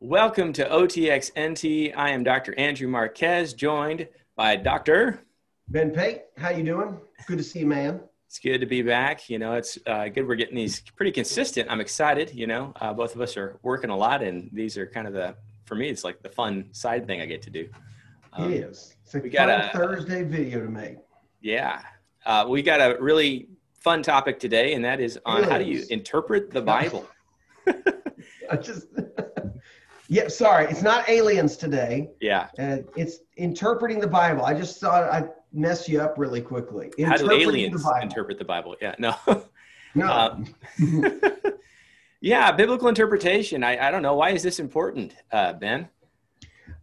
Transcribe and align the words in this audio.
Welcome 0.00 0.52
to 0.52 0.68
OTXNT. 0.68 1.96
I 1.96 2.10
am 2.10 2.22
Dr. 2.22 2.54
Andrew 2.58 2.86
Marquez, 2.86 3.54
joined 3.54 4.06
by 4.36 4.54
Dr. 4.56 5.22
Ben 5.68 5.90
Pate. 5.90 6.20
How 6.36 6.50
you 6.50 6.64
doing? 6.64 7.00
Good 7.26 7.38
to 7.38 7.42
see 7.42 7.60
you, 7.60 7.66
man. 7.66 8.00
It's 8.26 8.38
good 8.38 8.58
to 8.58 8.66
be 8.66 8.82
back. 8.82 9.30
You 9.30 9.38
know, 9.38 9.54
it's 9.54 9.78
uh, 9.86 10.08
good. 10.08 10.28
We're 10.28 10.34
getting 10.34 10.54
these 10.54 10.80
pretty 10.80 11.12
consistent. 11.12 11.70
I'm 11.70 11.80
excited. 11.80 12.30
You 12.34 12.46
know, 12.46 12.74
uh, 12.78 12.92
both 12.92 13.14
of 13.14 13.22
us 13.22 13.38
are 13.38 13.58
working 13.62 13.88
a 13.88 13.96
lot, 13.96 14.22
and 14.22 14.50
these 14.52 14.76
are 14.76 14.86
kind 14.86 15.06
of 15.06 15.14
the 15.14 15.34
for 15.64 15.76
me. 15.76 15.88
It's 15.88 16.04
like 16.04 16.22
the 16.22 16.28
fun 16.28 16.68
side 16.72 17.06
thing 17.06 17.22
I 17.22 17.26
get 17.26 17.40
to 17.42 17.50
do. 17.50 17.66
Um, 18.34 18.52
it 18.52 18.56
is. 18.56 18.96
It's 19.02 19.14
a 19.14 19.20
we 19.20 19.30
got 19.30 19.48
a 19.48 19.70
Thursday 19.72 20.24
video 20.24 20.60
to 20.60 20.68
make. 20.70 20.98
Yeah, 21.40 21.80
uh, 22.26 22.44
we 22.46 22.60
got 22.60 22.82
a 22.82 22.98
really 23.00 23.48
fun 23.72 24.02
topic 24.02 24.40
today, 24.40 24.74
and 24.74 24.84
that 24.84 25.00
is 25.00 25.18
on 25.24 25.44
how 25.44 25.56
do 25.56 25.64
you 25.64 25.86
interpret 25.88 26.50
the 26.50 26.60
Bible. 26.74 27.08
I 27.66 28.56
just 28.60 28.88
yeah, 30.08 30.28
sorry, 30.28 30.66
it's 30.66 30.82
not 30.82 31.08
aliens 31.08 31.56
today. 31.56 32.10
Yeah, 32.20 32.48
and 32.58 32.86
it's 32.96 33.18
interpreting 33.36 34.00
the 34.00 34.06
Bible. 34.06 34.44
I 34.44 34.54
just 34.54 34.80
thought 34.80 35.10
I'd 35.10 35.30
mess 35.52 35.88
you 35.88 36.00
up 36.00 36.16
really 36.16 36.40
quickly. 36.40 36.92
How 37.04 37.16
do 37.16 37.30
aliens 37.30 37.82
the 37.82 37.98
interpret 38.02 38.38
the 38.38 38.44
Bible? 38.44 38.76
Yeah, 38.80 38.94
no, 38.98 39.16
no. 39.26 39.42
Um, 39.98 40.54
yeah, 42.20 42.52
biblical 42.52 42.88
interpretation. 42.88 43.64
I, 43.64 43.88
I 43.88 43.90
don't 43.90 44.02
know 44.02 44.14
why 44.14 44.30
is 44.30 44.42
this 44.42 44.60
important, 44.60 45.14
uh, 45.32 45.54
Ben. 45.54 45.88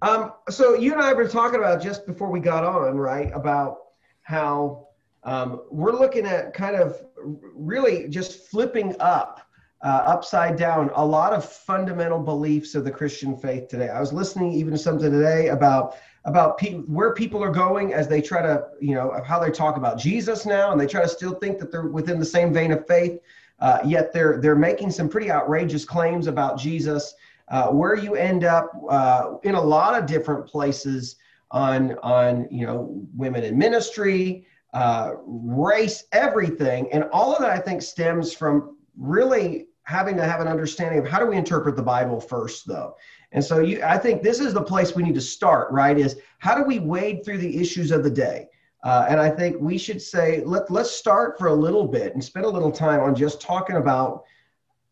Um, 0.01 0.33
so 0.49 0.73
you 0.73 0.93
and 0.93 1.01
I 1.01 1.13
were 1.13 1.27
talking 1.27 1.59
about 1.59 1.81
just 1.81 2.05
before 2.05 2.29
we 2.29 2.39
got 2.39 2.63
on, 2.63 2.97
right? 2.97 3.31
About 3.33 3.77
how 4.23 4.87
um, 5.23 5.61
we're 5.69 5.93
looking 5.93 6.25
at 6.25 6.53
kind 6.53 6.75
of 6.75 7.05
really 7.23 8.09
just 8.09 8.49
flipping 8.49 8.95
up 8.99 9.47
uh, 9.83 10.03
upside 10.05 10.55
down 10.55 10.89
a 10.95 11.05
lot 11.05 11.33
of 11.33 11.43
fundamental 11.43 12.19
beliefs 12.19 12.73
of 12.73 12.85
the 12.85 12.91
Christian 12.91 13.35
faith 13.35 13.67
today. 13.67 13.89
I 13.89 13.99
was 13.99 14.13
listening 14.13 14.53
even 14.53 14.71
to 14.71 14.77
something 14.77 15.11
today 15.11 15.49
about 15.49 15.95
about 16.25 16.57
pe- 16.57 16.79
where 16.83 17.13
people 17.13 17.43
are 17.43 17.51
going 17.51 17.93
as 17.93 18.07
they 18.07 18.21
try 18.21 18.41
to, 18.41 18.65
you 18.79 18.95
know, 18.95 19.21
how 19.25 19.39
they 19.39 19.51
talk 19.51 19.75
about 19.75 19.99
Jesus 19.99 20.45
now, 20.45 20.71
and 20.71 20.79
they 20.79 20.87
try 20.87 21.01
to 21.01 21.07
still 21.07 21.33
think 21.35 21.59
that 21.59 21.69
they're 21.69 21.87
within 21.87 22.17
the 22.17 22.25
same 22.25 22.53
vein 22.53 22.71
of 22.71 22.87
faith, 22.87 23.19
uh, 23.59 23.79
yet 23.85 24.13
they're 24.13 24.39
they're 24.39 24.55
making 24.55 24.89
some 24.89 25.09
pretty 25.09 25.29
outrageous 25.29 25.83
claims 25.83 26.27
about 26.27 26.57
Jesus. 26.57 27.13
Uh, 27.49 27.67
where 27.67 27.95
you 27.95 28.15
end 28.15 28.45
up 28.45 28.71
uh, 28.89 29.33
in 29.43 29.53
a 29.53 29.61
lot 29.61 30.01
of 30.01 30.07
different 30.07 30.45
places 30.47 31.17
on 31.51 31.97
on 32.01 32.47
you 32.49 32.65
know 32.65 33.05
women 33.13 33.43
in 33.43 33.57
ministry, 33.57 34.47
uh, 34.73 35.11
race, 35.25 36.05
everything, 36.13 36.89
and 36.93 37.03
all 37.11 37.33
of 37.33 37.41
that 37.41 37.49
I 37.49 37.59
think 37.59 37.81
stems 37.81 38.33
from 38.33 38.77
really 38.97 39.67
having 39.83 40.15
to 40.17 40.23
have 40.23 40.39
an 40.39 40.47
understanding 40.47 40.99
of 40.99 41.07
how 41.07 41.19
do 41.19 41.25
we 41.25 41.37
interpret 41.37 41.75
the 41.75 41.83
Bible 41.83 42.19
first, 42.19 42.65
though. 42.67 42.95
And 43.31 43.43
so 43.43 43.59
you, 43.59 43.81
I 43.83 43.97
think 43.97 44.21
this 44.21 44.39
is 44.39 44.53
the 44.53 44.61
place 44.61 44.95
we 44.95 45.03
need 45.03 45.15
to 45.15 45.21
start, 45.21 45.71
right? 45.71 45.97
Is 45.97 46.17
how 46.39 46.55
do 46.55 46.63
we 46.63 46.79
wade 46.79 47.25
through 47.25 47.39
the 47.39 47.59
issues 47.59 47.91
of 47.91 48.03
the 48.03 48.09
day? 48.09 48.47
Uh, 48.83 49.05
and 49.09 49.19
I 49.19 49.29
think 49.29 49.57
we 49.59 49.77
should 49.77 50.01
say, 50.01 50.43
let, 50.45 50.69
let's 50.69 50.91
start 50.91 51.37
for 51.39 51.47
a 51.47 51.53
little 51.53 51.87
bit 51.87 52.13
and 52.13 52.23
spend 52.23 52.45
a 52.45 52.49
little 52.49 52.71
time 52.71 52.99
on 52.99 53.15
just 53.15 53.41
talking 53.41 53.77
about 53.77 54.23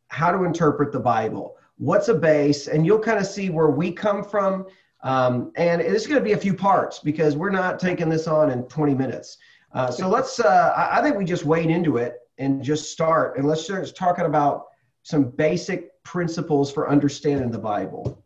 how 0.08 0.32
to 0.32 0.44
interpret 0.44 0.92
the 0.92 1.00
Bible. 1.00 1.58
What's 1.78 2.08
a 2.08 2.14
base? 2.14 2.68
And 2.68 2.86
you'll 2.86 3.00
kind 3.00 3.20
of 3.20 3.26
see 3.26 3.50
where 3.50 3.70
we 3.70 3.92
come 3.92 4.24
from. 4.24 4.66
Um, 5.04 5.52
and 5.56 5.82
it's 5.82 6.08
going 6.08 6.20
to 6.20 6.24
be 6.24 6.34
a 6.34 6.38
few 6.38 6.54
parts 6.54 7.00
because 7.00 7.36
we're 7.36 7.50
not 7.50 7.80
taking 7.80 8.08
this 8.08 8.28
on 8.28 8.50
in 8.50 8.64
20 8.64 8.94
minutes. 8.94 9.38
Uh, 9.74 9.90
so 9.90 10.08
let's, 10.08 10.40
uh, 10.40 10.74
I 10.76 11.02
think 11.02 11.18
we 11.18 11.26
just 11.26 11.46
wade 11.46 11.70
into 11.70 11.98
it 11.98 12.18
and 12.38 12.64
just 12.64 12.92
start. 12.92 13.38
And 13.38 13.48
let's 13.48 13.64
start 13.64 13.94
talking 13.96 14.26
about 14.26 14.68
some 15.04 15.24
basic 15.24 16.02
principles 16.04 16.72
for 16.72 16.90
understanding 16.90 17.52
the 17.52 17.60
Bible. 17.60 18.24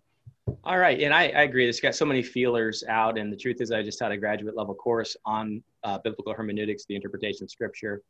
All 0.63 0.77
right, 0.77 0.99
and 0.99 1.13
I, 1.13 1.23
I 1.23 1.43
agree. 1.43 1.67
It's 1.67 1.79
got 1.79 1.95
so 1.95 2.05
many 2.05 2.21
feelers 2.21 2.83
out, 2.87 3.17
and 3.17 3.31
the 3.31 3.37
truth 3.37 3.61
is, 3.61 3.71
I 3.71 3.81
just 3.81 3.99
had 3.99 4.11
a 4.11 4.17
graduate 4.17 4.55
level 4.55 4.75
course 4.75 5.17
on 5.25 5.63
uh, 5.83 5.97
biblical 5.99 6.33
hermeneutics, 6.33 6.85
the 6.85 6.95
interpretation 6.95 7.43
of 7.43 7.51
Scripture. 7.51 8.01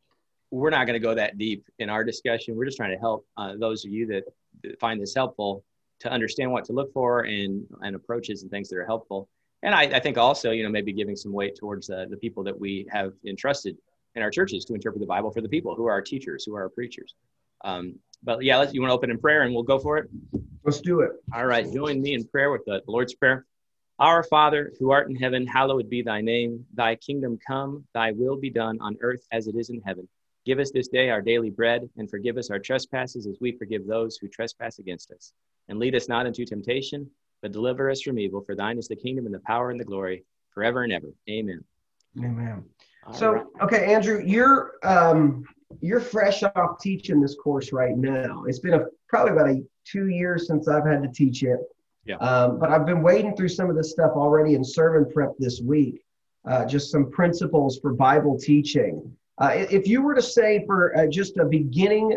We're 0.51 0.69
not 0.69 0.85
going 0.85 0.99
to 0.99 1.05
go 1.05 1.15
that 1.15 1.37
deep 1.37 1.65
in 1.79 1.89
our 1.89 2.03
discussion. 2.03 2.55
We're 2.55 2.65
just 2.65 2.77
trying 2.77 2.91
to 2.91 2.99
help 2.99 3.25
uh, 3.37 3.55
those 3.57 3.85
of 3.85 3.91
you 3.91 4.05
that, 4.07 4.23
that 4.63 4.79
find 4.79 5.01
this 5.01 5.13
helpful 5.15 5.63
to 5.99 6.11
understand 6.11 6.51
what 6.51 6.65
to 6.65 6.73
look 6.73 6.91
for 6.93 7.21
and 7.21 7.65
and 7.81 7.95
approaches 7.95 8.41
and 8.41 8.51
things 8.51 8.69
that 8.69 8.77
are 8.77 8.85
helpful. 8.85 9.29
And 9.63 9.73
I, 9.73 9.83
I 9.83 9.99
think 9.99 10.17
also, 10.17 10.51
you 10.51 10.63
know, 10.63 10.69
maybe 10.69 10.93
giving 10.93 11.15
some 11.15 11.33
weight 11.33 11.55
towards 11.55 11.89
uh, 11.89 12.05
the 12.09 12.17
people 12.17 12.43
that 12.43 12.59
we 12.59 12.87
have 12.91 13.13
entrusted 13.25 13.77
in 14.15 14.21
our 14.21 14.29
churches 14.29 14.65
to 14.65 14.73
interpret 14.73 14.99
the 14.99 15.07
Bible 15.07 15.31
for 15.31 15.41
the 15.41 15.49
people 15.49 15.73
who 15.75 15.85
are 15.87 15.91
our 15.91 16.01
teachers, 16.01 16.45
who 16.45 16.55
are 16.55 16.63
our 16.63 16.69
preachers. 16.69 17.15
Um, 17.63 17.95
but 18.23 18.43
yeah, 18.43 18.57
let's, 18.57 18.73
you 18.73 18.81
want 18.81 18.91
to 18.91 18.95
open 18.95 19.09
in 19.09 19.17
prayer 19.17 19.43
and 19.43 19.53
we'll 19.53 19.63
go 19.63 19.79
for 19.79 19.97
it? 19.97 20.09
Let's 20.63 20.81
do 20.81 21.01
it. 21.01 21.11
All 21.33 21.45
right. 21.45 21.71
Join 21.71 22.01
me 22.01 22.13
in 22.13 22.25
prayer 22.25 22.51
with 22.51 22.65
the 22.65 22.81
Lord's 22.87 23.13
Prayer. 23.13 23.45
Our 23.99 24.23
Father, 24.23 24.73
who 24.79 24.91
art 24.91 25.09
in 25.09 25.15
heaven, 25.15 25.47
hallowed 25.47 25.89
be 25.89 26.01
thy 26.01 26.21
name. 26.21 26.65
Thy 26.73 26.95
kingdom 26.95 27.39
come, 27.45 27.85
thy 27.93 28.11
will 28.11 28.35
be 28.35 28.49
done 28.49 28.77
on 28.81 28.97
earth 29.01 29.25
as 29.31 29.47
it 29.47 29.55
is 29.55 29.69
in 29.69 29.81
heaven. 29.81 30.07
Give 30.45 30.59
us 30.59 30.71
this 30.71 30.89
day 30.89 31.09
our 31.09 31.21
daily 31.21 31.49
bread, 31.49 31.89
and 31.97 32.09
forgive 32.09 32.37
us 32.37 32.49
our 32.49 32.59
trespasses 32.59 33.25
as 33.25 33.37
we 33.39 33.53
forgive 33.53 33.87
those 33.87 34.17
who 34.17 34.27
trespass 34.27 34.79
against 34.79 35.11
us. 35.11 35.31
And 35.69 35.79
lead 35.79 35.95
us 35.95 36.09
not 36.09 36.25
into 36.25 36.45
temptation, 36.45 37.09
but 37.41 37.51
deliver 37.51 37.89
us 37.89 38.01
from 38.01 38.19
evil. 38.19 38.41
For 38.41 38.55
thine 38.55 38.77
is 38.77 38.87
the 38.87 38.95
kingdom 38.95 39.25
and 39.25 39.33
the 39.33 39.39
power 39.39 39.71
and 39.71 39.79
the 39.79 39.85
glory 39.85 40.25
forever 40.53 40.83
and 40.83 40.91
ever. 40.91 41.13
Amen. 41.29 41.63
Amen. 42.19 42.63
All 43.07 43.13
so, 43.13 43.31
right. 43.31 43.45
okay, 43.61 43.93
Andrew, 43.93 44.21
you're 44.25 44.73
um, 44.83 45.45
you're 45.81 45.99
fresh 45.99 46.43
off 46.43 46.79
teaching 46.81 47.21
this 47.21 47.35
course 47.35 47.71
right 47.71 47.97
now. 47.97 48.43
It's 48.45 48.59
been 48.59 48.73
a, 48.75 48.85
probably 49.07 49.33
about 49.33 49.49
a 49.49 49.63
two 49.85 50.07
years 50.07 50.47
since 50.47 50.67
I've 50.67 50.85
had 50.85 51.03
to 51.03 51.09
teach 51.09 51.43
it. 51.43 51.59
Yeah. 52.05 52.17
Um, 52.17 52.59
but 52.59 52.69
I've 52.69 52.85
been 52.85 53.01
wading 53.01 53.35
through 53.35 53.49
some 53.49 53.69
of 53.69 53.75
this 53.75 53.91
stuff 53.91 54.11
already 54.15 54.53
in 54.53 54.63
sermon 54.63 55.11
prep 55.11 55.31
this 55.39 55.61
week. 55.61 56.01
Uh, 56.47 56.65
just 56.65 56.91
some 56.91 57.09
principles 57.09 57.79
for 57.79 57.93
Bible 57.93 58.37
teaching. 58.37 59.11
Uh, 59.39 59.51
if 59.53 59.87
you 59.87 60.01
were 60.01 60.13
to 60.13 60.21
say 60.21 60.63
for 60.65 60.95
uh, 60.95 61.07
just 61.07 61.37
a 61.37 61.45
beginning 61.45 62.15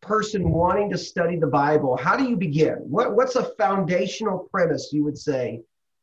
person 0.00 0.50
wanting 0.50 0.88
to 0.90 0.96
study 0.96 1.36
the 1.36 1.46
Bible, 1.48 1.96
how 1.96 2.16
do 2.16 2.28
you 2.28 2.36
begin? 2.36 2.74
What, 2.74 3.16
what's 3.16 3.34
a 3.34 3.50
foundational 3.58 4.48
premise 4.50 4.90
you 4.92 5.02
would 5.02 5.18
say? 5.18 5.62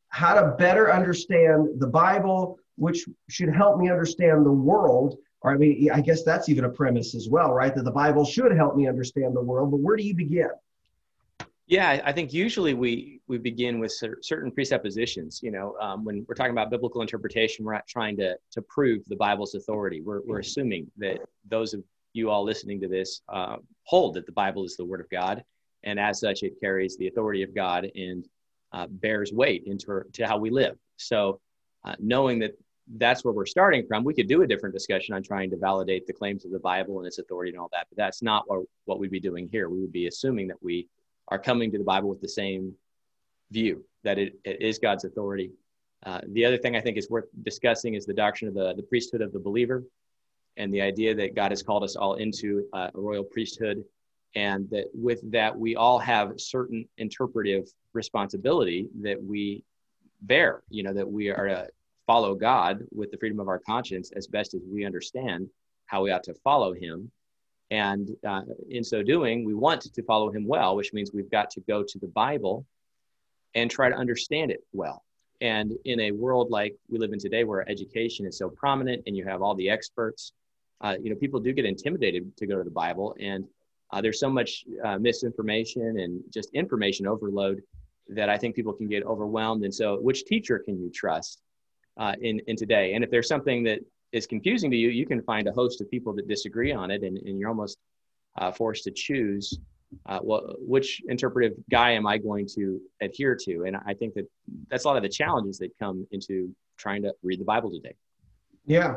How 0.09 0.33
to 0.35 0.55
better 0.57 0.93
understand 0.93 1.79
the 1.79 1.87
Bible, 1.87 2.59
which 2.75 3.07
should 3.29 3.55
help 3.55 3.79
me 3.79 3.89
understand 3.89 4.45
the 4.45 4.51
world, 4.51 5.17
or 5.43 5.53
I 5.53 5.57
mean, 5.57 5.91
I 5.91 6.01
guess 6.01 6.23
that's 6.23 6.49
even 6.49 6.63
a 6.63 6.69
premise 6.69 7.13
as 7.15 7.29
well, 7.29 7.53
right? 7.53 7.75
That 7.75 7.83
the 7.83 7.91
Bible 7.91 8.25
should 8.25 8.51
help 8.53 8.75
me 8.75 8.87
understand 8.87 9.35
the 9.35 9.41
world, 9.41 9.71
but 9.71 9.81
where 9.81 9.97
do 9.97 10.03
you 10.03 10.15
begin? 10.15 10.49
Yeah, 11.67 12.01
I 12.03 12.11
think 12.11 12.33
usually 12.33 12.73
we 12.73 13.21
we 13.27 13.37
begin 13.37 13.79
with 13.79 13.93
certain 14.21 14.51
presuppositions. 14.51 15.41
You 15.41 15.51
know, 15.51 15.75
um, 15.79 16.03
when 16.03 16.25
we're 16.27 16.35
talking 16.35 16.51
about 16.51 16.69
biblical 16.69 17.01
interpretation, 17.01 17.63
we're 17.63 17.73
not 17.73 17.87
trying 17.87 18.17
to 18.17 18.35
to 18.51 18.61
prove 18.63 19.03
the 19.05 19.15
Bible's 19.15 19.55
authority. 19.55 20.01
We're 20.01 20.21
we're 20.25 20.39
assuming 20.39 20.91
that 20.97 21.19
those 21.49 21.73
of 21.73 21.81
you 22.13 22.29
all 22.29 22.43
listening 22.43 22.79
to 22.81 22.87
this 22.87 23.21
uh, 23.29 23.57
hold 23.83 24.15
that 24.15 24.25
the 24.25 24.31
Bible 24.33 24.65
is 24.65 24.75
the 24.75 24.85
Word 24.85 24.99
of 24.99 25.09
God, 25.09 25.43
and 25.83 25.99
as 25.99 26.19
such, 26.19 26.43
it 26.43 26.59
carries 26.59 26.97
the 26.97 27.07
authority 27.07 27.43
of 27.43 27.55
God 27.55 27.89
and 27.95 28.27
uh, 28.73 28.87
bears 28.89 29.31
weight 29.31 29.63
into 29.65 30.01
to 30.13 30.27
how 30.27 30.37
we 30.37 30.49
live. 30.49 30.77
So, 30.97 31.39
uh, 31.85 31.95
knowing 31.97 32.39
that 32.39 32.57
that's 32.97 33.23
where 33.23 33.33
we're 33.33 33.45
starting 33.45 33.85
from. 33.87 34.03
We 34.03 34.13
could 34.13 34.27
do 34.27 34.41
a 34.41 34.47
different 34.47 34.75
discussion 34.75 35.15
on 35.15 35.23
trying 35.23 35.49
to 35.51 35.57
validate 35.57 36.05
the 36.05 36.13
claims 36.13 36.45
of 36.45 36.51
the 36.51 36.59
Bible 36.59 36.99
and 36.99 37.07
its 37.07 37.19
authority 37.19 37.51
and 37.51 37.59
all 37.59 37.69
that, 37.71 37.87
but 37.89 37.97
that's 37.97 38.21
not 38.21 38.43
what, 38.47 38.65
what 38.85 38.99
we'd 38.99 39.11
be 39.11 39.19
doing 39.19 39.47
here. 39.47 39.69
We 39.69 39.79
would 39.81 39.91
be 39.91 40.07
assuming 40.07 40.47
that 40.47 40.61
we 40.61 40.87
are 41.29 41.39
coming 41.39 41.71
to 41.71 41.77
the 41.77 41.83
Bible 41.83 42.09
with 42.09 42.21
the 42.21 42.27
same 42.27 42.73
view 43.51 43.85
that 44.03 44.19
it, 44.19 44.37
it 44.43 44.61
is 44.61 44.79
God's 44.79 45.05
authority. 45.05 45.51
Uh, 46.05 46.19
the 46.29 46.45
other 46.45 46.57
thing 46.57 46.75
I 46.75 46.81
think 46.81 46.97
is 46.97 47.09
worth 47.09 47.25
discussing 47.43 47.93
is 47.93 48.05
the 48.05 48.13
doctrine 48.13 48.49
of 48.49 48.55
the, 48.55 48.73
the 48.73 48.83
priesthood 48.83 49.21
of 49.21 49.31
the 49.31 49.39
believer 49.39 49.83
and 50.57 50.73
the 50.73 50.81
idea 50.81 51.15
that 51.15 51.35
God 51.35 51.51
has 51.51 51.63
called 51.63 51.83
us 51.83 51.95
all 51.95 52.15
into 52.15 52.67
uh, 52.73 52.89
a 52.93 52.99
royal 52.99 53.23
priesthood 53.23 53.83
and 54.35 54.69
that 54.69 54.85
with 54.93 55.19
that 55.31 55.57
we 55.57 55.75
all 55.75 55.99
have 55.99 56.39
certain 56.39 56.87
interpretive 56.97 57.67
responsibility 57.93 58.89
that 59.01 59.21
we 59.21 59.63
bear 60.21 60.63
you 60.69 60.83
know 60.83 60.93
that 60.93 61.09
we 61.09 61.29
are 61.29 61.67
follow 62.05 62.35
God 62.35 62.83
with 62.91 63.11
the 63.11 63.17
freedom 63.17 63.39
of 63.39 63.47
our 63.47 63.59
conscience 63.59 64.11
as 64.15 64.27
best 64.27 64.53
as 64.53 64.61
we 64.69 64.85
understand 64.85 65.49
how 65.85 66.03
we 66.03 66.11
ought 66.11 66.23
to 66.23 66.33
follow 66.35 66.73
Him. 66.73 67.11
And 67.71 68.09
uh, 68.27 68.41
in 68.69 68.83
so 68.83 69.03
doing, 69.03 69.45
we 69.45 69.53
want 69.53 69.81
to 69.81 70.03
follow 70.03 70.31
Him 70.31 70.45
well, 70.47 70.75
which 70.75 70.93
means 70.93 71.11
we've 71.13 71.31
got 71.31 71.49
to 71.51 71.61
go 71.61 71.83
to 71.83 71.99
the 71.99 72.07
Bible 72.07 72.65
and 73.55 73.69
try 73.69 73.89
to 73.89 73.95
understand 73.95 74.51
it 74.51 74.63
well. 74.73 75.03
And 75.41 75.73
in 75.85 75.99
a 75.99 76.11
world 76.11 76.49
like 76.51 76.75
we 76.89 76.97
live 76.99 77.13
in 77.13 77.19
today, 77.19 77.43
where 77.43 77.67
education 77.69 78.25
is 78.25 78.37
so 78.37 78.49
prominent 78.49 79.03
and 79.07 79.15
you 79.15 79.25
have 79.25 79.41
all 79.41 79.55
the 79.55 79.69
experts, 79.69 80.33
uh, 80.81 80.95
you 81.01 81.09
know, 81.09 81.15
people 81.15 81.39
do 81.39 81.53
get 81.53 81.65
intimidated 81.65 82.35
to 82.37 82.45
go 82.45 82.57
to 82.57 82.63
the 82.63 82.71
Bible, 82.71 83.15
and 83.19 83.45
uh, 83.91 84.01
there's 84.01 84.19
so 84.19 84.29
much 84.29 84.65
uh, 84.83 84.97
misinformation 84.97 85.99
and 85.99 86.23
just 86.33 86.49
information 86.53 87.07
overload 87.07 87.61
that 88.09 88.27
I 88.27 88.37
think 88.37 88.55
people 88.55 88.73
can 88.73 88.87
get 88.87 89.03
overwhelmed. 89.05 89.63
And 89.63 89.73
so, 89.73 89.99
which 90.01 90.25
teacher 90.25 90.59
can 90.59 90.81
you 90.81 90.89
trust? 90.89 91.41
Uh, 91.97 92.15
in, 92.21 92.39
in 92.47 92.55
today. 92.55 92.93
And 92.93 93.03
if 93.03 93.11
there's 93.11 93.27
something 93.27 93.63
that 93.63 93.79
is 94.11 94.25
confusing 94.27 94.69
to 94.71 94.77
you, 94.77 94.89
you 94.89 95.05
can 95.05 95.21
find 95.23 95.47
a 95.47 95.51
host 95.51 95.81
of 95.81 95.89
people 95.89 96.13
that 96.15 96.27
disagree 96.27 96.71
on 96.71 96.91
it, 96.91 97.03
and, 97.03 97.17
and 97.17 97.39
you're 97.39 97.49
almost 97.49 97.77
uh, 98.37 98.51
forced 98.51 98.83
to 98.85 98.91
choose 98.91 99.59
uh, 100.07 100.19
well, 100.21 100.55
which 100.59 101.01
interpretive 101.07 101.53
guy 101.69 101.91
am 101.91 102.07
I 102.07 102.17
going 102.17 102.47
to 102.55 102.81
adhere 103.01 103.37
to? 103.43 103.63
And 103.65 103.77
I 103.85 103.93
think 103.93 104.13
that 104.15 104.25
that's 104.69 104.85
a 104.85 104.87
lot 104.87 104.97
of 104.97 105.03
the 105.03 105.09
challenges 105.09 105.57
that 105.59 105.71
come 105.79 106.07
into 106.11 106.53
trying 106.77 107.03
to 107.03 107.13
read 107.23 107.39
the 107.39 107.45
Bible 107.45 107.71
today. 107.71 107.95
Yeah. 108.65 108.95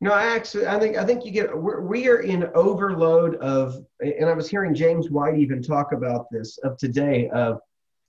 No, 0.00 0.12
I 0.12 0.26
actually, 0.34 0.66
I 0.66 0.78
think, 0.78 0.96
I 0.96 1.04
think 1.04 1.24
you 1.24 1.30
get, 1.30 1.56
we're, 1.56 1.82
we 1.82 2.08
are 2.08 2.20
in 2.20 2.48
overload 2.54 3.36
of, 3.36 3.84
and 4.00 4.30
I 4.30 4.32
was 4.32 4.48
hearing 4.48 4.74
James 4.74 5.10
White 5.10 5.38
even 5.38 5.62
talk 5.62 5.92
about 5.92 6.26
this 6.30 6.58
of 6.58 6.78
today 6.78 7.28
of, 7.30 7.60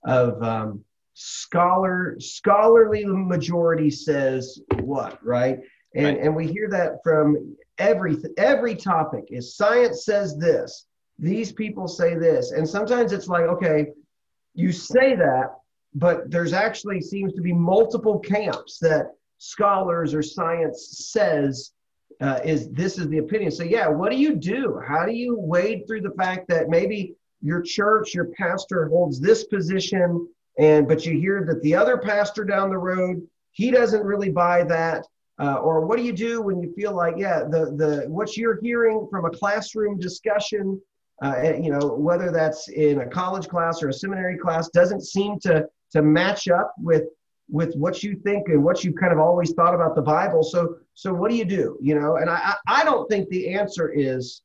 of 0.04 0.42
um, 0.42 0.84
scholar, 1.14 2.16
scholarly 2.18 3.04
majority 3.04 3.90
says 3.90 4.60
what, 4.80 5.24
right? 5.24 5.60
And, 5.94 6.06
right. 6.06 6.18
and 6.20 6.34
we 6.34 6.46
hear 6.46 6.68
that 6.70 7.02
from 7.02 7.56
every, 7.78 8.16
every 8.38 8.74
topic 8.74 9.24
is 9.28 9.56
science 9.56 10.04
says 10.04 10.36
this, 10.38 10.86
these 11.18 11.52
people 11.52 11.86
say 11.86 12.14
this. 12.14 12.52
And 12.52 12.68
sometimes 12.68 13.12
it's 13.12 13.28
like, 13.28 13.44
okay, 13.44 13.88
you 14.54 14.72
say 14.72 15.14
that, 15.16 15.54
but 15.94 16.30
there's 16.30 16.52
actually 16.52 17.00
seems 17.00 17.34
to 17.34 17.42
be 17.42 17.52
multiple 17.52 18.18
camps 18.18 18.78
that 18.78 19.12
scholars 19.38 20.14
or 20.14 20.22
science 20.22 21.10
says 21.12 21.72
uh, 22.20 22.40
is 22.44 22.68
this 22.70 22.98
is 22.98 23.08
the 23.08 23.18
opinion. 23.18 23.50
So 23.50 23.64
yeah, 23.64 23.88
what 23.88 24.10
do 24.12 24.16
you 24.16 24.36
do? 24.36 24.80
How 24.86 25.04
do 25.04 25.12
you 25.12 25.36
wade 25.38 25.86
through 25.86 26.02
the 26.02 26.14
fact 26.16 26.48
that 26.48 26.68
maybe 26.68 27.14
your 27.40 27.60
church, 27.60 28.14
your 28.14 28.26
pastor 28.26 28.88
holds 28.88 29.20
this 29.20 29.44
position, 29.44 30.28
and 30.58 30.86
but 30.86 31.04
you 31.06 31.18
hear 31.18 31.44
that 31.46 31.62
the 31.62 31.74
other 31.74 31.98
pastor 31.98 32.44
down 32.44 32.70
the 32.70 32.78
road 32.78 33.22
he 33.52 33.70
doesn't 33.70 34.02
really 34.02 34.30
buy 34.30 34.64
that. 34.64 35.06
Uh, 35.38 35.56
or 35.56 35.84
what 35.86 35.96
do 35.96 36.04
you 36.04 36.12
do 36.12 36.42
when 36.42 36.60
you 36.60 36.72
feel 36.74 36.94
like 36.94 37.14
yeah 37.16 37.40
the 37.40 37.74
the 37.76 38.04
what 38.08 38.36
you're 38.36 38.60
hearing 38.60 39.08
from 39.10 39.24
a 39.24 39.30
classroom 39.30 39.98
discussion 39.98 40.80
uh, 41.24 41.54
you 41.54 41.70
know 41.70 41.94
whether 41.94 42.30
that's 42.30 42.68
in 42.68 43.00
a 43.00 43.06
college 43.06 43.48
class 43.48 43.82
or 43.82 43.88
a 43.88 43.92
seminary 43.92 44.36
class 44.36 44.68
doesn't 44.68 45.02
seem 45.02 45.40
to 45.40 45.66
to 45.90 46.02
match 46.02 46.48
up 46.48 46.74
with 46.78 47.04
with 47.48 47.74
what 47.74 48.02
you 48.02 48.14
think 48.24 48.48
and 48.48 48.62
what 48.62 48.84
you 48.84 48.92
kind 48.92 49.12
of 49.12 49.18
always 49.18 49.52
thought 49.52 49.74
about 49.74 49.94
the 49.94 50.02
Bible. 50.02 50.42
So, 50.42 50.76
so 50.94 51.12
what 51.12 51.30
do 51.30 51.36
you 51.36 51.44
do? 51.44 51.76
You 51.82 52.00
know, 52.00 52.16
and 52.16 52.30
I, 52.30 52.54
I 52.66 52.82
don't 52.82 53.08
think 53.10 53.28
the 53.28 53.54
answer 53.54 53.90
is 53.90 54.42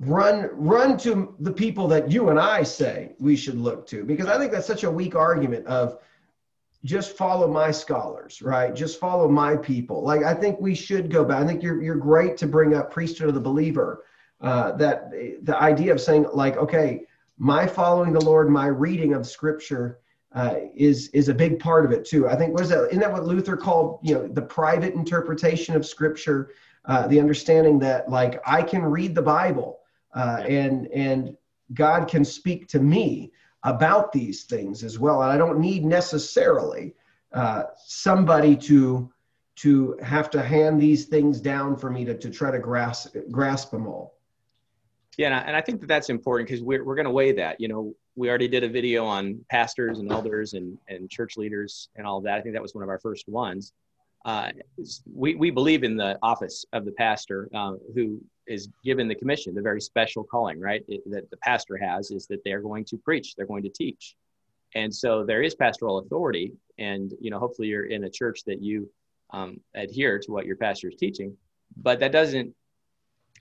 run 0.00 0.50
run 0.52 0.98
to 0.98 1.34
the 1.40 1.52
people 1.52 1.88
that 1.88 2.10
you 2.10 2.28
and 2.28 2.38
I 2.38 2.62
say 2.62 3.12
we 3.18 3.34
should 3.34 3.56
look 3.56 3.86
to 3.88 4.04
because 4.04 4.26
I 4.26 4.38
think 4.38 4.52
that's 4.52 4.66
such 4.66 4.84
a 4.84 4.90
weak 4.90 5.14
argument 5.14 5.66
of 5.66 5.98
just 6.84 7.16
follow 7.16 7.48
my 7.48 7.70
scholars, 7.70 8.42
right? 8.42 8.74
Just 8.74 9.00
follow 9.00 9.28
my 9.28 9.56
people. 9.56 10.02
Like 10.02 10.22
I 10.22 10.34
think 10.34 10.60
we 10.60 10.74
should 10.74 11.10
go 11.10 11.24
back. 11.24 11.42
I 11.42 11.46
think 11.46 11.62
you're 11.62 11.82
you're 11.82 11.96
great 11.96 12.36
to 12.38 12.46
bring 12.46 12.74
up 12.74 12.90
priesthood 12.90 13.28
of 13.28 13.34
the 13.34 13.40
believer. 13.40 14.04
Uh, 14.40 14.72
that 14.72 15.10
the 15.10 15.56
idea 15.58 15.90
of 15.92 16.00
saying 16.00 16.26
like, 16.34 16.58
okay, 16.58 17.02
my 17.38 17.66
following 17.66 18.12
the 18.12 18.20
Lord, 18.20 18.50
my 18.50 18.66
reading 18.66 19.14
of 19.14 19.26
Scripture 19.26 19.98
uh, 20.32 20.56
is 20.74 21.08
is 21.08 21.30
a 21.30 21.34
big 21.34 21.58
part 21.58 21.86
of 21.86 21.92
it 21.92 22.04
too. 22.04 22.28
I 22.28 22.36
think 22.36 22.56
was 22.56 22.68
that 22.68 22.88
isn't 22.88 23.00
that 23.00 23.12
what 23.12 23.24
Luther 23.24 23.56
called 23.56 23.98
you 24.02 24.14
know 24.14 24.28
the 24.28 24.42
private 24.42 24.92
interpretation 24.92 25.74
of 25.74 25.86
Scripture, 25.86 26.50
uh, 26.84 27.06
the 27.06 27.18
understanding 27.18 27.78
that 27.78 28.10
like 28.10 28.42
I 28.46 28.62
can 28.62 28.82
read 28.82 29.14
the 29.14 29.22
Bible 29.22 29.80
uh, 30.16 30.42
and 30.48 30.88
and 30.88 31.36
God 31.74 32.08
can 32.08 32.24
speak 32.24 32.66
to 32.68 32.80
me 32.80 33.32
about 33.62 34.12
these 34.12 34.44
things 34.44 34.82
as 34.82 34.98
well, 34.98 35.22
and 35.22 35.30
I 35.30 35.36
don't 35.36 35.60
need 35.60 35.84
necessarily 35.84 36.94
uh, 37.32 37.64
somebody 37.84 38.56
to 38.56 39.12
to 39.56 39.96
have 40.02 40.30
to 40.30 40.42
hand 40.42 40.80
these 40.80 41.06
things 41.06 41.40
down 41.40 41.76
for 41.76 41.90
me 41.90 42.04
to, 42.04 42.16
to 42.16 42.30
try 42.30 42.50
to 42.50 42.58
grasp 42.58 43.16
grasp 43.30 43.70
them 43.70 43.86
all. 43.86 44.14
Yeah, 45.16 45.26
and 45.26 45.34
I, 45.34 45.38
and 45.40 45.56
I 45.56 45.60
think 45.60 45.80
that 45.80 45.86
that's 45.86 46.10
important 46.10 46.48
because 46.48 46.62
we're, 46.62 46.84
we're 46.84 46.94
going 46.94 47.06
to 47.06 47.10
weigh 47.10 47.32
that. 47.32 47.58
You 47.58 47.68
know, 47.68 47.94
we 48.16 48.28
already 48.28 48.48
did 48.48 48.64
a 48.64 48.68
video 48.68 49.04
on 49.04 49.44
pastors 49.50 49.98
and 49.98 50.10
elders 50.12 50.52
and, 50.52 50.76
and 50.88 51.08
church 51.08 51.36
leaders 51.38 51.88
and 51.96 52.06
all 52.06 52.18
of 52.18 52.24
that. 52.24 52.38
I 52.38 52.42
think 52.42 52.54
that 52.54 52.62
was 52.62 52.74
one 52.74 52.84
of 52.84 52.90
our 52.90 52.98
first 52.98 53.28
ones. 53.28 53.72
Uh, 54.26 54.50
we, 55.14 55.36
we 55.36 55.50
believe 55.50 55.84
in 55.84 55.96
the 55.96 56.18
office 56.20 56.66
of 56.72 56.84
the 56.84 56.90
pastor 56.90 57.48
uh, 57.54 57.74
who 57.94 58.20
is 58.48 58.68
given 58.84 59.06
the 59.06 59.14
commission, 59.14 59.54
the 59.54 59.62
very 59.62 59.80
special 59.80 60.24
calling, 60.24 60.58
right? 60.58 60.84
It, 60.88 61.08
that 61.12 61.30
the 61.30 61.36
pastor 61.38 61.76
has 61.76 62.10
is 62.10 62.26
that 62.26 62.42
they're 62.44 62.60
going 62.60 62.84
to 62.86 62.96
preach, 62.98 63.36
they're 63.36 63.46
going 63.46 63.62
to 63.62 63.68
teach. 63.68 64.16
And 64.74 64.92
so 64.92 65.24
there 65.24 65.42
is 65.42 65.54
pastoral 65.54 65.98
authority. 65.98 66.52
And, 66.76 67.14
you 67.20 67.30
know, 67.30 67.38
hopefully 67.38 67.68
you're 67.68 67.86
in 67.86 68.02
a 68.04 68.10
church 68.10 68.40
that 68.46 68.60
you 68.60 68.90
um, 69.30 69.60
adhere 69.76 70.18
to 70.18 70.32
what 70.32 70.44
your 70.44 70.56
pastor 70.56 70.88
is 70.88 70.96
teaching. 70.96 71.36
But 71.76 72.00
that 72.00 72.10
doesn't 72.10 72.52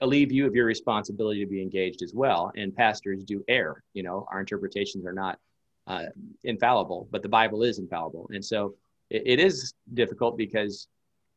alleviate 0.01 0.35
you 0.35 0.45
of 0.45 0.53
your 0.53 0.65
responsibility 0.65 1.43
to 1.43 1.49
be 1.49 1.63
engaged 1.63 2.03
as 2.03 2.13
well. 2.13 2.51
And 2.55 2.75
pastors 2.75 3.23
do 3.23 3.43
err. 3.47 3.83
You 3.93 4.03
know, 4.03 4.27
our 4.31 4.39
interpretations 4.39 5.03
are 5.07 5.13
not 5.13 5.39
uh, 5.88 6.05
infallible, 6.43 7.07
but 7.11 7.23
the 7.23 7.29
Bible 7.29 7.63
is 7.63 7.79
infallible. 7.79 8.29
And 8.31 8.45
so 8.45 8.75
it, 9.09 9.23
it 9.25 9.39
is 9.39 9.73
difficult 9.93 10.37
because 10.37 10.87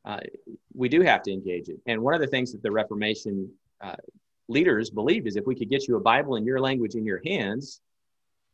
uh, 0.04 0.20
we 0.74 0.88
do 0.88 1.02
have 1.02 1.22
to 1.22 1.32
engage 1.32 1.68
it. 1.68 1.78
And 1.86 2.00
one 2.00 2.14
of 2.14 2.20
the 2.20 2.26
things 2.26 2.52
that 2.52 2.62
the 2.62 2.70
Reformation 2.70 3.50
uh, 3.80 3.96
leaders 4.48 4.90
believed 4.90 5.26
is 5.26 5.36
if 5.36 5.46
we 5.46 5.54
could 5.54 5.68
get 5.68 5.86
you 5.86 5.96
a 5.96 6.00
Bible 6.00 6.36
in 6.36 6.44
your 6.44 6.60
language 6.60 6.94
in 6.94 7.04
your 7.04 7.20
hands, 7.24 7.80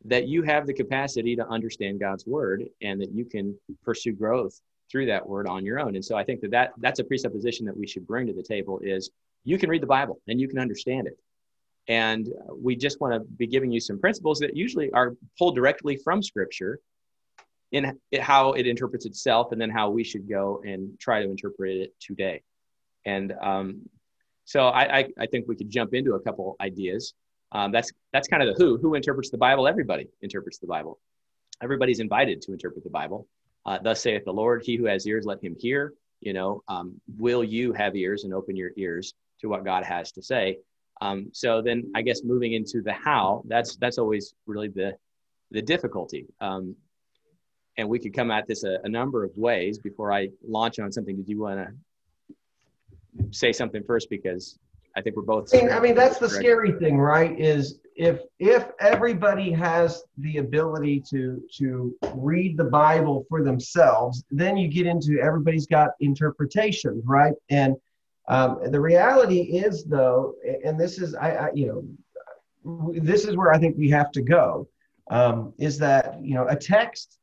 that 0.03 0.27
you 0.27 0.43
have 0.43 0.67
the 0.67 0.73
capacity 0.73 1.35
to 1.35 1.47
understand 1.47 1.99
God's 1.99 2.27
word 2.27 2.65
and 2.81 3.01
that 3.01 3.11
you 3.11 3.25
can 3.25 3.57
pursue 3.83 4.11
growth 4.11 4.59
through 4.91 5.07
that 5.07 5.27
word 5.27 5.47
on 5.47 5.65
your 5.65 5.79
own. 5.79 5.95
And 5.95 6.05
so 6.05 6.15
I 6.15 6.23
think 6.23 6.41
that, 6.41 6.51
that 6.51 6.73
that's 6.77 6.99
a 6.99 7.03
presupposition 7.03 7.65
that 7.65 7.75
we 7.75 7.87
should 7.87 8.05
bring 8.05 8.27
to 8.27 8.33
the 8.33 8.43
table 8.43 8.79
is 8.83 9.09
you 9.43 9.57
can 9.57 9.69
read 9.69 9.81
the 9.81 9.87
Bible 9.87 10.19
and 10.27 10.39
you 10.39 10.47
can 10.47 10.59
understand 10.59 11.07
it. 11.07 11.17
And 11.87 12.27
we 12.55 12.75
just 12.75 12.99
want 12.99 13.13
to 13.13 13.19
be 13.19 13.47
giving 13.47 13.71
you 13.71 13.79
some 13.79 13.99
principles 13.99 14.39
that 14.39 14.55
usually 14.55 14.91
are 14.91 15.15
pulled 15.37 15.55
directly 15.55 15.97
from 15.97 16.21
Scripture 16.21 16.79
in 17.75 17.99
how 18.21 18.53
it 18.53 18.65
interprets 18.65 19.05
itself 19.05 19.51
and 19.51 19.59
then 19.59 19.69
how 19.69 19.89
we 19.89 20.03
should 20.03 20.29
go 20.29 20.61
and 20.65 20.97
try 20.97 21.21
to 21.21 21.29
interpret 21.29 21.75
it 21.75 21.93
today. 21.99 22.41
And 23.03 23.33
um, 23.41 23.81
so 24.45 24.67
I, 24.67 24.99
I, 24.99 25.05
I, 25.19 25.25
think 25.25 25.47
we 25.47 25.57
could 25.57 25.69
jump 25.69 25.93
into 25.93 26.13
a 26.13 26.19
couple 26.21 26.55
ideas. 26.61 27.13
Um, 27.51 27.73
that's 27.73 27.91
that's 28.13 28.29
kind 28.29 28.41
of 28.41 28.47
the 28.55 28.63
who. 28.63 28.77
Who 28.77 28.95
interprets 28.95 29.29
the 29.29 29.37
Bible? 29.37 29.67
Everybody 29.67 30.07
interprets 30.21 30.57
the 30.57 30.67
Bible. 30.67 30.99
Everybody's 31.61 31.99
invited 31.99 32.41
to 32.43 32.53
interpret 32.53 32.83
the 32.85 32.89
Bible. 32.89 33.27
Uh, 33.65 33.77
Thus 33.83 34.01
saith 34.01 34.23
the 34.23 34.33
Lord: 34.33 34.63
He 34.65 34.77
who 34.77 34.85
has 34.85 35.05
ears, 35.05 35.25
let 35.25 35.43
him 35.43 35.55
hear. 35.59 35.93
You 36.21 36.33
know, 36.33 36.63
um, 36.69 37.01
will 37.17 37.43
you 37.43 37.73
have 37.73 37.95
ears 37.95 38.23
and 38.23 38.33
open 38.33 38.55
your 38.55 38.71
ears 38.77 39.13
to 39.41 39.49
what 39.49 39.65
God 39.65 39.83
has 39.83 40.13
to 40.13 40.21
say. 40.21 40.59
Um, 41.01 41.29
so 41.33 41.61
then 41.61 41.91
I 41.93 42.01
guess 42.01 42.23
moving 42.23 42.53
into 42.53 42.81
the 42.81 42.93
how, 42.93 43.43
that's 43.47 43.75
that's 43.75 43.97
always 43.97 44.33
really 44.47 44.69
the 44.69 44.97
the 45.51 45.61
difficulty. 45.61 46.25
Um, 46.39 46.75
and 47.77 47.87
we 47.87 47.99
could 47.99 48.13
come 48.13 48.31
at 48.31 48.47
this 48.47 48.63
a, 48.63 48.77
a, 48.83 48.89
number 48.89 49.23
of 49.23 49.35
ways 49.37 49.77
before 49.77 50.11
I 50.11 50.29
launch 50.47 50.79
on 50.79 50.91
something. 50.91 51.15
Did 51.15 51.27
you 51.27 51.39
want 51.39 51.59
to 51.59 52.35
say 53.31 53.51
something 53.51 53.83
first? 53.83 54.09
Because 54.09 54.57
I 54.95 55.01
think 55.01 55.15
we're 55.15 55.23
both. 55.23 55.53
I 55.53 55.57
mean, 55.57 55.71
I 55.71 55.79
mean 55.79 55.95
that's 55.95 56.19
the 56.19 56.29
scary 56.29 56.71
thing, 56.73 56.97
right? 56.97 57.37
Is 57.39 57.79
if 57.95 58.21
if 58.39 58.67
everybody 58.79 59.51
has 59.51 60.03
the 60.17 60.37
ability 60.37 61.03
to 61.09 61.41
to 61.57 61.95
read 62.13 62.57
the 62.57 62.65
Bible 62.65 63.25
for 63.29 63.43
themselves, 63.43 64.23
then 64.31 64.57
you 64.57 64.67
get 64.67 64.85
into 64.85 65.19
everybody's 65.21 65.67
got 65.67 65.91
interpretations, 65.99 67.03
right? 67.05 67.33
And 67.49 67.75
um, 68.27 68.59
the 68.71 68.79
reality 68.79 69.41
is, 69.41 69.83
though, 69.83 70.35
and 70.63 70.79
this 70.79 70.97
is, 70.97 71.13
I, 71.15 71.31
I, 71.31 71.49
you 71.53 71.67
know, 72.63 72.91
this 72.93 73.25
is 73.25 73.35
where 73.35 73.53
I 73.53 73.59
think 73.59 73.77
we 73.77 73.89
have 73.91 74.11
to 74.13 74.21
go, 74.21 74.67
um, 75.11 75.53
is 75.59 75.77
that 75.79 76.19
you 76.21 76.33
know 76.33 76.47
a 76.47 76.55
text, 76.55 77.19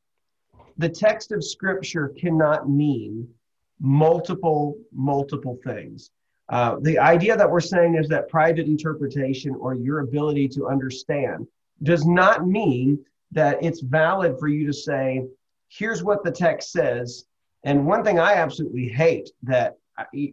the 0.78 0.88
text 0.88 1.32
of 1.32 1.44
Scripture 1.44 2.08
cannot 2.08 2.68
mean 2.68 3.28
multiple 3.80 4.76
multiple 4.92 5.58
things. 5.64 6.10
Uh, 6.48 6.76
the 6.80 6.98
idea 6.98 7.36
that 7.36 7.50
we're 7.50 7.60
saying 7.60 7.96
is 7.96 8.08
that 8.08 8.28
private 8.28 8.66
interpretation 8.66 9.54
or 9.54 9.74
your 9.74 10.00
ability 10.00 10.48
to 10.48 10.68
understand 10.68 11.46
does 11.82 12.06
not 12.06 12.46
mean 12.46 12.98
that 13.32 13.62
it's 13.62 13.80
valid 13.80 14.38
for 14.38 14.48
you 14.48 14.66
to 14.66 14.72
say, 14.72 15.24
here's 15.68 16.04
what 16.04 16.22
the 16.22 16.30
text 16.30 16.70
says. 16.70 17.24
And 17.64 17.86
one 17.86 18.04
thing 18.04 18.18
I 18.18 18.34
absolutely 18.34 18.88
hate 18.88 19.30
that 19.44 19.78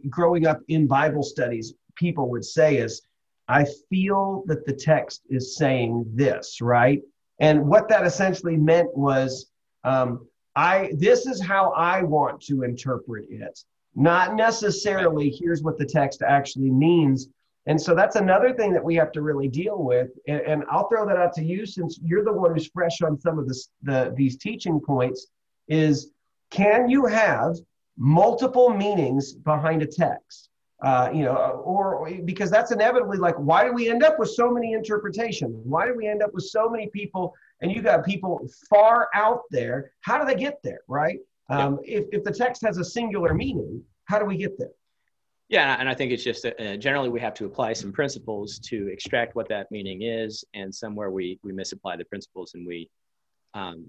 growing 0.08 0.46
up 0.46 0.60
in 0.68 0.86
Bible 0.86 1.22
studies, 1.22 1.74
people 1.94 2.28
would 2.30 2.44
say 2.44 2.76
is, 2.76 3.02
I 3.48 3.66
feel 3.88 4.44
that 4.46 4.66
the 4.66 4.72
text 4.72 5.22
is 5.28 5.56
saying 5.56 6.04
this, 6.14 6.60
right? 6.60 7.02
And 7.40 7.66
what 7.66 7.88
that 7.88 8.06
essentially 8.06 8.56
meant 8.56 8.96
was, 8.96 9.49
um, 9.84 10.26
I 10.56 10.92
this 10.96 11.26
is 11.26 11.40
how 11.40 11.70
I 11.70 12.02
want 12.02 12.40
to 12.42 12.62
interpret 12.62 13.26
it, 13.30 13.58
not 13.94 14.34
necessarily 14.34 15.30
here's 15.30 15.62
what 15.62 15.78
the 15.78 15.86
text 15.86 16.22
actually 16.22 16.70
means. 16.70 17.28
And 17.66 17.80
so 17.80 17.94
that's 17.94 18.16
another 18.16 18.54
thing 18.54 18.72
that 18.72 18.82
we 18.82 18.94
have 18.96 19.12
to 19.12 19.22
really 19.22 19.46
deal 19.46 19.82
with. 19.82 20.08
And, 20.26 20.40
and 20.40 20.64
I'll 20.70 20.88
throw 20.88 21.06
that 21.06 21.18
out 21.18 21.34
to 21.34 21.44
you 21.44 21.66
since 21.66 22.00
you're 22.02 22.24
the 22.24 22.32
one 22.32 22.54
who's 22.54 22.68
fresh 22.68 23.02
on 23.02 23.20
some 23.20 23.38
of 23.38 23.46
this, 23.46 23.68
the, 23.82 24.12
these 24.16 24.38
teaching 24.38 24.80
points. 24.80 25.26
Is 25.68 26.10
can 26.50 26.88
you 26.88 27.06
have 27.06 27.56
multiple 28.00 28.70
meanings 28.70 29.34
behind 29.34 29.82
a 29.82 29.86
text. 29.86 30.48
Uh, 30.82 31.10
you 31.12 31.24
know, 31.24 31.34
or 31.64 32.10
because 32.24 32.50
that's 32.50 32.72
inevitably 32.72 33.18
like, 33.18 33.34
why 33.36 33.64
do 33.64 33.72
we 33.72 33.90
end 33.90 34.02
up 34.02 34.18
with 34.18 34.30
so 34.30 34.50
many 34.50 34.72
interpretations? 34.72 35.60
Why 35.64 35.86
do 35.86 35.94
we 35.94 36.08
end 36.08 36.22
up 36.22 36.32
with 36.32 36.44
so 36.44 36.70
many 36.70 36.88
people? 36.88 37.34
And 37.60 37.70
you 37.70 37.82
got 37.82 38.04
people 38.04 38.48
far 38.68 39.08
out 39.14 39.42
there. 39.50 39.92
How 40.00 40.18
do 40.18 40.24
they 40.24 40.40
get 40.40 40.60
there, 40.62 40.80
right? 40.88 41.18
Um, 41.50 41.80
if, 41.82 42.06
if 42.12 42.24
the 42.24 42.32
text 42.32 42.62
has 42.64 42.78
a 42.78 42.84
singular 42.84 43.34
meaning, 43.34 43.82
how 44.04 44.18
do 44.18 44.24
we 44.24 44.36
get 44.36 44.56
there? 44.58 44.70
Yeah, 45.48 45.76
and 45.80 45.88
I 45.88 45.94
think 45.94 46.12
it's 46.12 46.22
just 46.22 46.46
uh, 46.46 46.76
generally 46.76 47.08
we 47.08 47.18
have 47.20 47.34
to 47.34 47.44
apply 47.44 47.72
some 47.72 47.90
principles 47.92 48.60
to 48.60 48.86
extract 48.86 49.34
what 49.34 49.48
that 49.48 49.70
meaning 49.72 50.02
is, 50.02 50.44
and 50.54 50.72
somewhere 50.72 51.10
we 51.10 51.40
we 51.42 51.52
misapply 51.52 51.96
the 51.96 52.04
principles 52.04 52.54
and 52.54 52.64
we 52.64 52.88
um, 53.54 53.84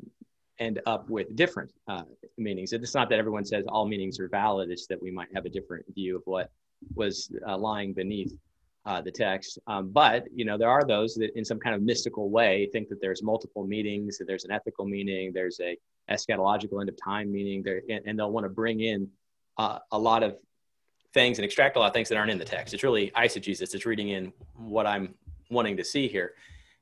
end 0.58 0.82
up 0.88 1.08
with 1.08 1.36
different 1.36 1.72
uh, 1.88 2.02
meanings. 2.40 2.74
It's 2.74 2.96
not 2.96 3.10
that 3.10 3.20
everyone 3.20 3.46
says 3.46 3.66
all 3.68 3.88
meanings 3.88 4.20
are 4.20 4.28
valid; 4.28 4.72
it's 4.72 4.88
that 4.88 5.00
we 5.00 5.12
might 5.12 5.28
have 5.36 5.46
a 5.46 5.50
different 5.50 5.86
view 5.94 6.16
of 6.16 6.24
what 6.26 6.50
was 6.96 7.32
uh, 7.48 7.58
lying 7.58 7.94
beneath 7.94 8.34
uh, 8.86 9.02
the 9.02 9.12
text. 9.12 9.60
Um, 9.68 9.90
but 9.90 10.26
you 10.34 10.46
know, 10.46 10.58
there 10.58 10.70
are 10.70 10.84
those 10.84 11.16
that, 11.16 11.38
in 11.38 11.46
some 11.46 11.60
kind 11.60 11.76
of 11.76 11.82
mystical 11.82 12.30
way, 12.30 12.68
think 12.72 12.90
that 12.90 13.00
there's 13.02 13.22
multiple 13.22 13.66
meanings, 13.66 14.18
that 14.18 14.26
there's 14.26 14.46
an 14.46 14.52
ethical 14.52 14.86
meaning, 14.86 15.32
there's 15.34 15.60
a 15.60 15.78
eschatological 16.10 16.82
end 16.82 16.90
of 16.90 16.96
time 17.02 17.32
meaning, 17.32 17.62
there, 17.64 17.82
and, 17.90 18.02
and 18.06 18.18
they'll 18.18 18.32
want 18.32 18.46
to 18.46 18.50
bring 18.50 18.82
in 18.82 19.08
uh, 19.58 19.80
a 19.92 20.00
lot 20.00 20.24
of 20.24 20.36
things 21.14 21.38
and 21.38 21.46
extract 21.46 21.76
a 21.76 21.80
lot 21.80 21.88
of 21.88 21.94
things 21.94 22.10
that 22.10 22.18
aren't 22.18 22.32
in 22.32 22.38
the 22.40 22.46
text. 22.46 22.74
It's 22.74 22.84
really 22.84 23.12
eisegesis. 23.12 23.74
It's 23.76 23.86
reading 23.86 24.10
in 24.10 24.34
what 24.56 24.88
I'm 24.88 25.14
wanting 25.50 25.78
to 25.78 25.84
see 25.84 26.08
here. 26.08 26.34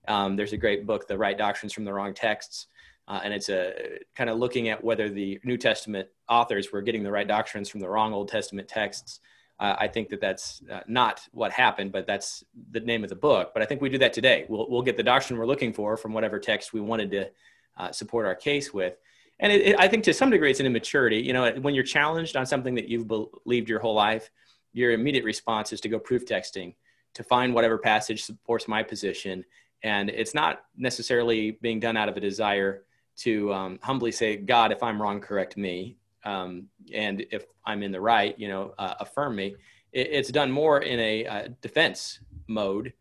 Um, 0.07 0.35
there's 0.35 0.53
a 0.53 0.57
great 0.57 0.85
book, 0.85 1.07
The 1.07 1.17
Right 1.17 1.37
Doctrines 1.37 1.73
from 1.73 1.83
the 1.83 1.93
Wrong 1.93 2.13
Texts. 2.13 2.67
Uh, 3.07 3.19
and 3.23 3.33
it's 3.33 3.49
a 3.49 3.97
kind 4.15 4.29
of 4.29 4.37
looking 4.37 4.69
at 4.69 4.83
whether 4.83 5.09
the 5.09 5.39
New 5.43 5.57
Testament 5.57 6.07
authors 6.29 6.71
were 6.71 6.81
getting 6.81 7.01
the 7.01 7.11
right 7.11 7.27
doctrines 7.27 7.67
from 7.67 7.79
the 7.79 7.89
wrong 7.89 8.13
Old 8.13 8.29
Testament 8.29 8.67
texts. 8.67 9.19
Uh, 9.59 9.75
I 9.77 9.87
think 9.87 10.09
that 10.09 10.21
that's 10.21 10.61
uh, 10.71 10.81
not 10.87 11.27
what 11.31 11.51
happened, 11.51 11.91
but 11.91 12.07
that's 12.07 12.43
the 12.71 12.79
name 12.79 13.03
of 13.03 13.09
the 13.09 13.15
book. 13.15 13.51
But 13.53 13.61
I 13.61 13.65
think 13.65 13.81
we 13.81 13.89
do 13.89 13.97
that 13.97 14.13
today. 14.13 14.45
We'll, 14.47 14.69
we'll 14.69 14.81
get 14.81 14.95
the 14.95 15.03
doctrine 15.03 15.37
we're 15.37 15.45
looking 15.45 15.73
for 15.73 15.97
from 15.97 16.13
whatever 16.13 16.39
text 16.39 16.71
we 16.71 16.79
wanted 16.79 17.11
to 17.11 17.29
uh, 17.77 17.91
support 17.91 18.25
our 18.25 18.35
case 18.35 18.73
with 18.73 18.95
and 19.39 19.51
it, 19.53 19.61
it, 19.67 19.79
I 19.79 19.87
think 19.87 20.03
to 20.05 20.13
some 20.13 20.29
degree 20.29 20.51
it's 20.51 20.59
an 20.59 20.65
immaturity. 20.65 21.17
You 21.17 21.33
know, 21.33 21.51
when 21.53 21.73
you're 21.73 21.83
challenged 21.83 22.35
on 22.35 22.45
something 22.45 22.75
that 22.75 22.87
you've 22.87 23.07
believed 23.07 23.69
your 23.69 23.79
whole 23.79 23.95
life, 23.95 24.29
your 24.73 24.91
immediate 24.91 25.23
response 25.23 25.73
is 25.73 25.81
to 25.81 25.89
go 25.89 25.99
proof 25.99 26.25
texting 26.25 26.75
to 27.15 27.23
find 27.23 27.53
whatever 27.53 27.77
passage 27.77 28.23
supports 28.23 28.67
my 28.67 28.83
position. 28.83 29.43
And 29.81 30.09
it's 30.09 30.33
not 30.33 30.63
necessarily 30.77 31.51
being 31.61 31.79
done 31.79 31.97
out 31.97 32.09
of 32.09 32.17
a 32.17 32.19
desire 32.19 32.83
to 33.17 33.51
um, 33.53 33.79
humbly 33.81 34.11
say, 34.11 34.35
God, 34.35 34.71
if 34.71 34.83
I'm 34.83 35.01
wrong, 35.01 35.19
correct 35.19 35.57
me. 35.57 35.97
Um, 36.23 36.67
and 36.93 37.25
if 37.31 37.45
I'm 37.65 37.83
in 37.83 37.91
the 37.91 38.01
right, 38.01 38.37
you 38.37 38.47
know, 38.47 38.73
uh, 38.77 38.95
affirm 38.99 39.35
me. 39.35 39.55
It, 39.91 40.07
it's 40.11 40.29
done 40.29 40.51
more 40.51 40.79
in 40.81 40.99
a 40.99 41.25
uh, 41.25 41.47
defense 41.61 42.19
mode. 42.47 42.93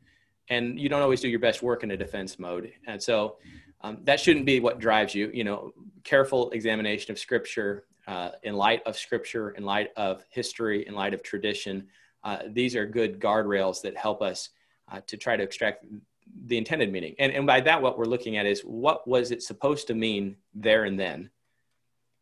And 0.51 0.79
you 0.79 0.89
don't 0.89 1.03
always 1.03 1.21
do 1.21 1.29
your 1.29 1.41
best 1.41 1.63
work 1.63 1.83
in 1.83 1.91
a 1.91 1.97
defense 1.97 2.39
mode. 2.39 2.73
And 2.87 3.03
so 3.03 3.37
um, 3.83 3.99
that 4.05 4.19
shouldn't 4.19 4.47
be 4.47 4.61
what 4.61 4.79
drives 4.79 5.15
you. 5.15 5.31
You 5.33 5.45
know, 5.45 5.73
careful 6.05 6.51
examination 6.51 7.13
of 7.13 7.19
Scripture 7.19 7.85
uh, 8.07 8.31
in 8.43 8.55
light 8.55 8.83
of 8.87 8.97
Scripture, 8.97 9.51
in 9.51 9.65
light 9.65 9.91
of 9.97 10.25
history, 10.31 10.87
in 10.87 10.95
light 10.95 11.13
of 11.13 11.23
tradition. 11.23 11.87
Uh, 12.25 12.39
these 12.49 12.75
are 12.75 12.87
good 12.87 13.21
guardrails 13.21 13.83
that 13.83 13.97
help 13.97 14.23
us 14.23 14.49
uh, 14.91 15.01
to 15.07 15.17
try 15.17 15.37
to 15.37 15.43
extract 15.43 15.85
the 16.47 16.57
intended 16.57 16.91
meaning. 16.91 17.15
And, 17.19 17.33
and 17.33 17.47
by 17.47 17.61
that, 17.61 17.81
what 17.81 17.99
we're 17.99 18.07
looking 18.07 18.37
at 18.37 18.47
is 18.47 18.63
what 18.63 19.07
was 19.07 19.31
it 19.31 19.43
supposed 19.43 19.87
to 19.89 19.95
mean 19.95 20.37
there 20.55 20.85
and 20.85 20.99
then? 20.99 21.31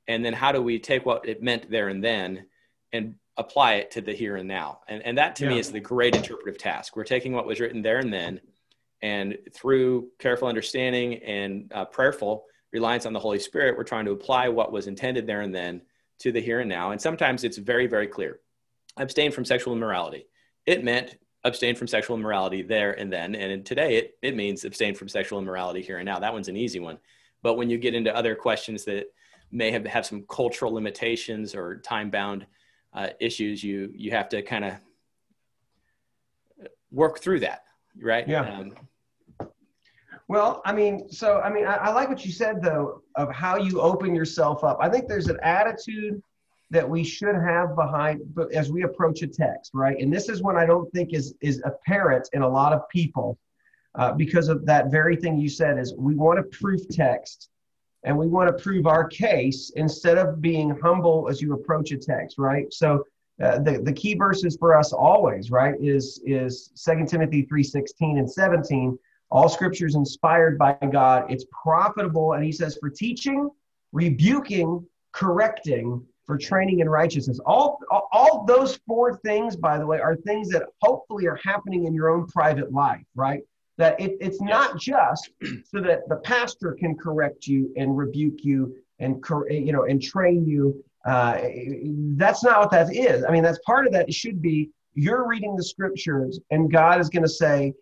And 0.08 0.24
then 0.24 0.32
how 0.32 0.52
do 0.52 0.62
we 0.62 0.78
take 0.78 1.04
what 1.04 1.28
it 1.28 1.42
meant 1.42 1.70
there 1.70 1.88
and 1.88 2.02
then 2.02 2.46
and 2.92 3.16
apply 3.36 3.74
it 3.74 3.90
to 3.92 4.00
the 4.00 4.12
here 4.12 4.36
and 4.36 4.48
now? 4.48 4.80
And, 4.88 5.02
and 5.02 5.18
that 5.18 5.36
to 5.36 5.44
yeah. 5.44 5.50
me 5.50 5.58
is 5.58 5.72
the 5.72 5.80
great 5.80 6.14
interpretive 6.14 6.58
task. 6.58 6.96
We're 6.96 7.04
taking 7.04 7.32
what 7.32 7.46
was 7.46 7.60
written 7.60 7.82
there 7.82 7.98
and 7.98 8.12
then 8.12 8.40
and 9.02 9.38
through 9.52 10.08
careful 10.18 10.48
understanding 10.48 11.22
and 11.22 11.70
uh, 11.74 11.84
prayerful 11.84 12.44
reliance 12.72 13.06
on 13.06 13.12
the 13.12 13.20
Holy 13.20 13.38
Spirit, 13.38 13.76
we're 13.76 13.84
trying 13.84 14.04
to 14.06 14.12
apply 14.12 14.48
what 14.48 14.72
was 14.72 14.86
intended 14.86 15.26
there 15.26 15.42
and 15.42 15.54
then 15.54 15.82
to 16.18 16.32
the 16.32 16.40
here 16.40 16.60
and 16.60 16.68
now. 16.68 16.90
And 16.90 17.00
sometimes 17.00 17.44
it's 17.44 17.58
very, 17.58 17.86
very 17.86 18.06
clear. 18.06 18.40
Abstain 18.96 19.30
from 19.30 19.44
sexual 19.44 19.74
immorality. 19.74 20.26
It 20.64 20.82
meant 20.82 21.16
abstain 21.44 21.76
from 21.76 21.86
sexual 21.86 22.16
immorality 22.16 22.62
there 22.62 22.92
and 22.92 23.12
then. 23.12 23.34
And 23.34 23.64
today 23.64 23.96
it, 23.96 24.18
it 24.22 24.34
means 24.34 24.64
abstain 24.64 24.94
from 24.94 25.08
sexual 25.08 25.38
immorality 25.38 25.82
here 25.82 25.98
and 25.98 26.06
now. 26.06 26.18
That 26.18 26.32
one's 26.32 26.48
an 26.48 26.56
easy 26.56 26.80
one. 26.80 26.98
But 27.42 27.54
when 27.54 27.70
you 27.70 27.78
get 27.78 27.94
into 27.94 28.14
other 28.14 28.34
questions 28.34 28.84
that 28.86 29.06
may 29.50 29.70
have, 29.70 29.86
have 29.86 30.06
some 30.06 30.24
cultural 30.28 30.72
limitations 30.72 31.54
or 31.54 31.78
time 31.78 32.10
bound 32.10 32.46
uh, 32.92 33.08
issues, 33.20 33.62
you, 33.62 33.92
you 33.94 34.10
have 34.10 34.28
to 34.30 34.42
kind 34.42 34.64
of 34.64 34.74
work 36.90 37.20
through 37.20 37.40
that 37.40 37.66
right? 38.00 38.26
Yeah. 38.28 38.42
Um, 38.42 38.74
well, 40.28 40.60
I 40.64 40.72
mean, 40.72 41.10
so 41.10 41.40
I 41.40 41.50
mean, 41.50 41.66
I, 41.66 41.76
I, 41.76 41.92
like 41.92 42.08
what 42.08 42.24
you 42.24 42.32
said 42.32 42.60
though 42.60 43.02
of 43.14 43.32
how 43.32 43.56
you 43.56 43.80
open 43.80 44.14
yourself 44.14 44.64
up. 44.64 44.78
I 44.80 44.88
think 44.88 45.08
there's 45.08 45.28
an 45.28 45.38
attitude 45.42 46.20
that 46.70 46.88
we 46.88 47.04
should 47.04 47.36
have 47.36 47.76
behind, 47.76 48.22
but 48.34 48.52
as 48.52 48.72
we 48.72 48.82
approach 48.82 49.22
a 49.22 49.28
text, 49.28 49.70
right? 49.72 49.96
And 50.00 50.12
this 50.12 50.28
is 50.28 50.42
one 50.42 50.56
I 50.56 50.66
don't 50.66 50.92
think 50.92 51.12
is 51.12 51.34
is 51.40 51.62
apparent 51.64 52.28
in 52.32 52.42
a 52.42 52.48
lot 52.48 52.72
of 52.72 52.88
people, 52.88 53.38
uh, 53.94 54.12
because 54.12 54.48
of 54.48 54.66
that 54.66 54.90
very 54.90 55.16
thing 55.16 55.38
you 55.38 55.48
said 55.48 55.78
is 55.78 55.94
we 55.96 56.16
want 56.16 56.38
to 56.38 56.58
proof 56.58 56.80
text, 56.88 57.50
and 58.06 58.16
we 58.16 58.28
want 58.28 58.48
to 58.48 58.62
prove 58.62 58.86
our 58.86 59.06
case 59.06 59.72
instead 59.74 60.16
of 60.16 60.40
being 60.40 60.78
humble 60.82 61.28
as 61.28 61.42
you 61.42 61.52
approach 61.52 61.90
a 61.90 61.98
text, 61.98 62.38
right? 62.38 62.72
So 62.72 63.04
uh, 63.42 63.58
the, 63.58 63.82
the 63.82 63.92
key 63.92 64.14
verses 64.14 64.56
for 64.58 64.78
us 64.78 64.94
always 64.94 65.50
right 65.50 65.74
is 65.78 66.22
is 66.24 66.70
2 66.82 67.04
timothy 67.04 67.42
3.16 67.42 68.18
and 68.18 68.30
17 68.30 68.98
all 69.30 69.46
scripture 69.48 69.86
is 69.86 69.94
inspired 69.94 70.56
by 70.56 70.74
god. 70.90 71.30
It's 71.30 71.44
profitable 71.62 72.32
and 72.32 72.42
he 72.42 72.50
says 72.50 72.78
for 72.80 72.88
teaching 72.88 73.50
rebuking 73.92 74.86
correcting 75.12 76.02
for 76.24 76.38
training 76.38 76.80
in 76.80 76.88
righteousness. 76.88 77.38
All, 77.44 77.78
all 77.90 78.08
all 78.10 78.44
those 78.46 78.80
four 78.86 79.18
things 79.18 79.54
by 79.54 79.76
the 79.76 79.86
way 79.86 80.00
are 80.00 80.16
things 80.16 80.48
that 80.48 80.62
hopefully 80.80 81.26
are 81.26 81.38
happening 81.44 81.84
in 81.84 81.92
your 81.92 82.08
own 82.08 82.26
private 82.28 82.72
life 82.72 83.04
right 83.14 83.42
that 83.78 84.00
it, 84.00 84.16
it's 84.20 84.40
not 84.40 84.78
just 84.78 85.30
so 85.64 85.80
that 85.80 86.08
the 86.08 86.16
pastor 86.16 86.76
can 86.78 86.96
correct 86.96 87.46
you 87.46 87.72
and 87.76 87.96
rebuke 87.96 88.42
you 88.42 88.76
and 88.98 89.22
you 89.50 89.72
know 89.72 89.84
and 89.84 90.02
train 90.02 90.46
you 90.46 90.82
uh, 91.06 91.40
that's 92.16 92.42
not 92.42 92.58
what 92.58 92.70
that 92.72 92.94
is. 92.94 93.24
I 93.24 93.30
mean, 93.30 93.44
that's 93.44 93.60
part 93.60 93.86
of 93.86 93.92
that. 93.92 94.08
It 94.08 94.14
should 94.14 94.42
be 94.42 94.70
you're 94.94 95.26
reading 95.26 95.54
the 95.54 95.62
scriptures, 95.62 96.40
and 96.50 96.70
God 96.70 97.00
is 97.00 97.08
going 97.08 97.22
to 97.22 97.28
say, 97.28 97.74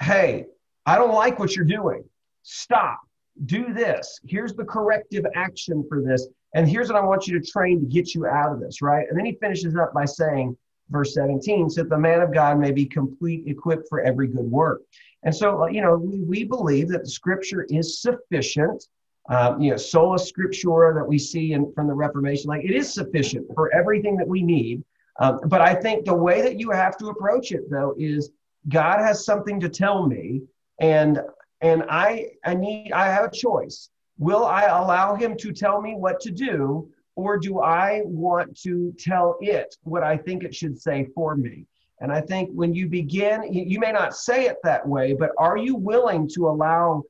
Hey, 0.00 0.46
I 0.86 0.96
don't 0.96 1.12
like 1.12 1.38
what 1.38 1.54
you're 1.54 1.66
doing. 1.66 2.04
Stop. 2.42 3.00
Do 3.44 3.74
this. 3.74 4.18
Here's 4.26 4.54
the 4.54 4.64
corrective 4.64 5.26
action 5.34 5.84
for 5.88 6.00
this. 6.02 6.26
And 6.54 6.68
here's 6.68 6.88
what 6.88 6.96
I 6.96 7.04
want 7.04 7.26
you 7.26 7.38
to 7.38 7.46
train 7.46 7.80
to 7.80 7.86
get 7.86 8.14
you 8.14 8.26
out 8.26 8.52
of 8.52 8.60
this, 8.60 8.80
right? 8.80 9.06
And 9.08 9.16
then 9.16 9.26
he 9.26 9.36
finishes 9.40 9.76
up 9.76 9.92
by 9.92 10.04
saying, 10.04 10.56
verse 10.90 11.14
17, 11.14 11.70
so 11.70 11.82
that 11.82 11.90
the 11.90 11.98
man 11.98 12.20
of 12.20 12.32
God 12.32 12.58
may 12.58 12.72
be 12.72 12.84
complete, 12.84 13.44
equipped 13.46 13.88
for 13.88 14.00
every 14.00 14.28
good 14.28 14.50
work. 14.50 14.82
And 15.22 15.34
so, 15.34 15.66
you 15.66 15.82
know, 15.82 15.96
we, 15.96 16.20
we 16.20 16.44
believe 16.44 16.88
that 16.88 17.04
the 17.04 17.10
scripture 17.10 17.66
is 17.68 18.00
sufficient 18.00 18.86
um, 19.30 19.60
you 19.60 19.70
know, 19.70 19.76
sola 19.76 20.16
scriptura 20.16 20.94
that 20.94 21.06
we 21.06 21.18
see 21.18 21.52
in, 21.52 21.72
from 21.72 21.86
the 21.86 21.94
Reformation, 21.94 22.48
like 22.48 22.64
it 22.64 22.72
is 22.72 22.92
sufficient 22.92 23.46
for 23.54 23.72
everything 23.74 24.16
that 24.16 24.26
we 24.26 24.42
need. 24.42 24.82
Um, 25.20 25.40
but 25.46 25.60
I 25.60 25.74
think 25.74 26.04
the 26.04 26.14
way 26.14 26.42
that 26.42 26.58
you 26.58 26.70
have 26.70 26.96
to 26.98 27.08
approach 27.08 27.52
it, 27.52 27.70
though, 27.70 27.94
is 27.98 28.30
God 28.68 28.98
has 28.98 29.24
something 29.24 29.60
to 29.60 29.68
tell 29.68 30.06
me, 30.06 30.42
and 30.80 31.20
and 31.60 31.84
I 31.88 32.30
I 32.44 32.54
need 32.54 32.92
I 32.92 33.06
have 33.06 33.24
a 33.24 33.30
choice. 33.30 33.90
Will 34.18 34.44
I 34.44 34.64
allow 34.64 35.14
Him 35.14 35.36
to 35.38 35.52
tell 35.52 35.80
me 35.80 35.94
what 35.94 36.20
to 36.20 36.30
do, 36.30 36.90
or 37.16 37.38
do 37.38 37.60
I 37.60 38.02
want 38.04 38.58
to 38.60 38.94
tell 38.98 39.36
it 39.40 39.74
what 39.82 40.02
I 40.02 40.16
think 40.16 40.44
it 40.44 40.54
should 40.54 40.80
say 40.80 41.08
for 41.14 41.36
me? 41.36 41.66
And 42.00 42.10
I 42.10 42.20
think 42.20 42.50
when 42.52 42.74
you 42.74 42.88
begin, 42.88 43.52
you 43.52 43.78
may 43.78 43.92
not 43.92 44.16
say 44.16 44.46
it 44.46 44.56
that 44.64 44.86
way, 44.86 45.12
but 45.12 45.32
are 45.38 45.58
you 45.58 45.76
willing 45.76 46.28
to 46.34 46.48
allow 46.48 47.02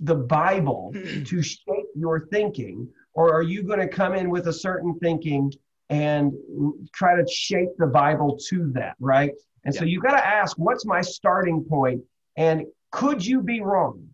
the 0.00 0.14
Bible 0.14 0.92
hmm. 0.94 1.22
to 1.22 1.42
shape 1.42 1.86
your 1.94 2.26
thinking, 2.26 2.88
or 3.14 3.32
are 3.32 3.42
you 3.42 3.62
going 3.62 3.78
to 3.78 3.88
come 3.88 4.14
in 4.14 4.28
with 4.28 4.48
a 4.48 4.52
certain 4.52 4.98
thinking 4.98 5.52
and 5.88 6.32
try 6.92 7.16
to 7.16 7.26
shape 7.30 7.70
the 7.78 7.86
Bible 7.86 8.38
to 8.48 8.70
that, 8.72 8.96
right? 9.00 9.32
And 9.64 9.74
yeah. 9.74 9.80
so 9.80 9.84
you've 9.86 10.02
got 10.02 10.16
to 10.16 10.26
ask, 10.26 10.58
what's 10.58 10.84
my 10.84 11.00
starting 11.00 11.64
point? 11.64 12.02
And 12.36 12.66
could 12.92 13.24
you 13.24 13.40
be 13.40 13.62
wrong, 13.62 14.08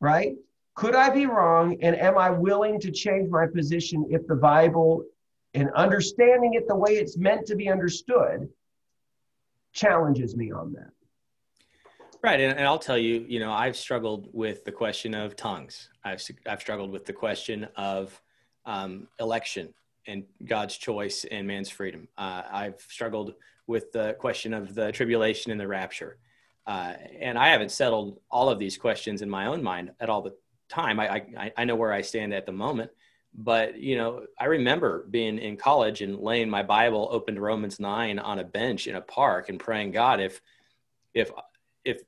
right? 0.00 0.34
Could 0.78 0.94
I 0.94 1.10
be 1.10 1.26
wrong? 1.26 1.76
And 1.82 1.96
am 1.96 2.16
I 2.16 2.30
willing 2.30 2.78
to 2.82 2.92
change 2.92 3.28
my 3.30 3.48
position 3.52 4.06
if 4.10 4.24
the 4.28 4.36
Bible 4.36 5.02
and 5.54 5.70
understanding 5.74 6.54
it 6.54 6.68
the 6.68 6.76
way 6.76 6.92
it's 6.92 7.18
meant 7.18 7.46
to 7.46 7.56
be 7.56 7.68
understood 7.68 8.48
challenges 9.72 10.36
me 10.36 10.52
on 10.52 10.72
that? 10.74 10.90
Right, 12.22 12.38
and, 12.38 12.56
and, 12.56 12.64
I'll 12.64 12.78
tell 12.78 12.96
you, 12.96 13.26
you 13.28 13.40
know, 13.40 13.50
I've 13.50 13.76
struggled 13.76 14.28
with 14.32 14.64
the 14.64 14.70
question 14.70 15.14
of 15.14 15.34
tongues. 15.34 15.88
I've 16.04 16.22
I've 16.46 16.60
struggled 16.60 16.92
with 16.92 17.06
the 17.06 17.12
question 17.12 17.66
of 17.74 18.20
um, 18.64 19.08
election 19.18 19.74
and 20.06 20.22
God's 20.44 20.76
choice 20.76 21.24
and 21.28 21.44
man's 21.48 21.70
freedom. 21.70 22.06
Uh, 22.16 22.42
I've 22.48 22.80
struggled 22.88 23.34
with 23.66 23.90
the 23.90 24.14
question 24.20 24.54
of 24.54 24.76
the 24.76 24.92
tribulation 24.92 25.50
and 25.50 25.60
the 25.60 25.66
rapture. 25.66 26.18
Uh, 26.68 26.92
and 27.18 27.36
I 27.36 27.48
haven't 27.48 27.72
settled 27.72 28.20
all 28.30 28.48
of 28.48 28.60
these 28.60 28.76
questions 28.76 29.22
in 29.22 29.30
my 29.30 29.46
own 29.46 29.60
mind 29.60 29.90
at 29.98 30.08
all 30.08 30.22
the 30.22 30.34
time. 30.68 31.00
I, 31.00 31.22
I, 31.36 31.52
I 31.56 31.64
know 31.64 31.76
where 31.76 31.92
I 31.92 32.02
stand 32.02 32.32
at 32.34 32.46
the 32.46 32.52
moment, 32.52 32.90
but 33.34 33.78
you 33.78 33.96
know, 33.96 34.26
I 34.38 34.46
remember 34.46 35.06
being 35.10 35.38
in 35.38 35.56
college 35.56 36.02
and 36.02 36.18
laying 36.18 36.50
my 36.50 36.62
Bible 36.62 37.08
open 37.10 37.34
to 37.34 37.40
Romans 37.40 37.78
nine 37.80 38.18
on 38.18 38.38
a 38.38 38.44
bench 38.44 38.86
in 38.86 38.96
a 38.96 39.00
park 39.00 39.48
and 39.48 39.58
praying, 39.58 39.92
God, 39.92 40.20
if, 40.20 40.40
if, 41.14 41.30
if 41.84 42.02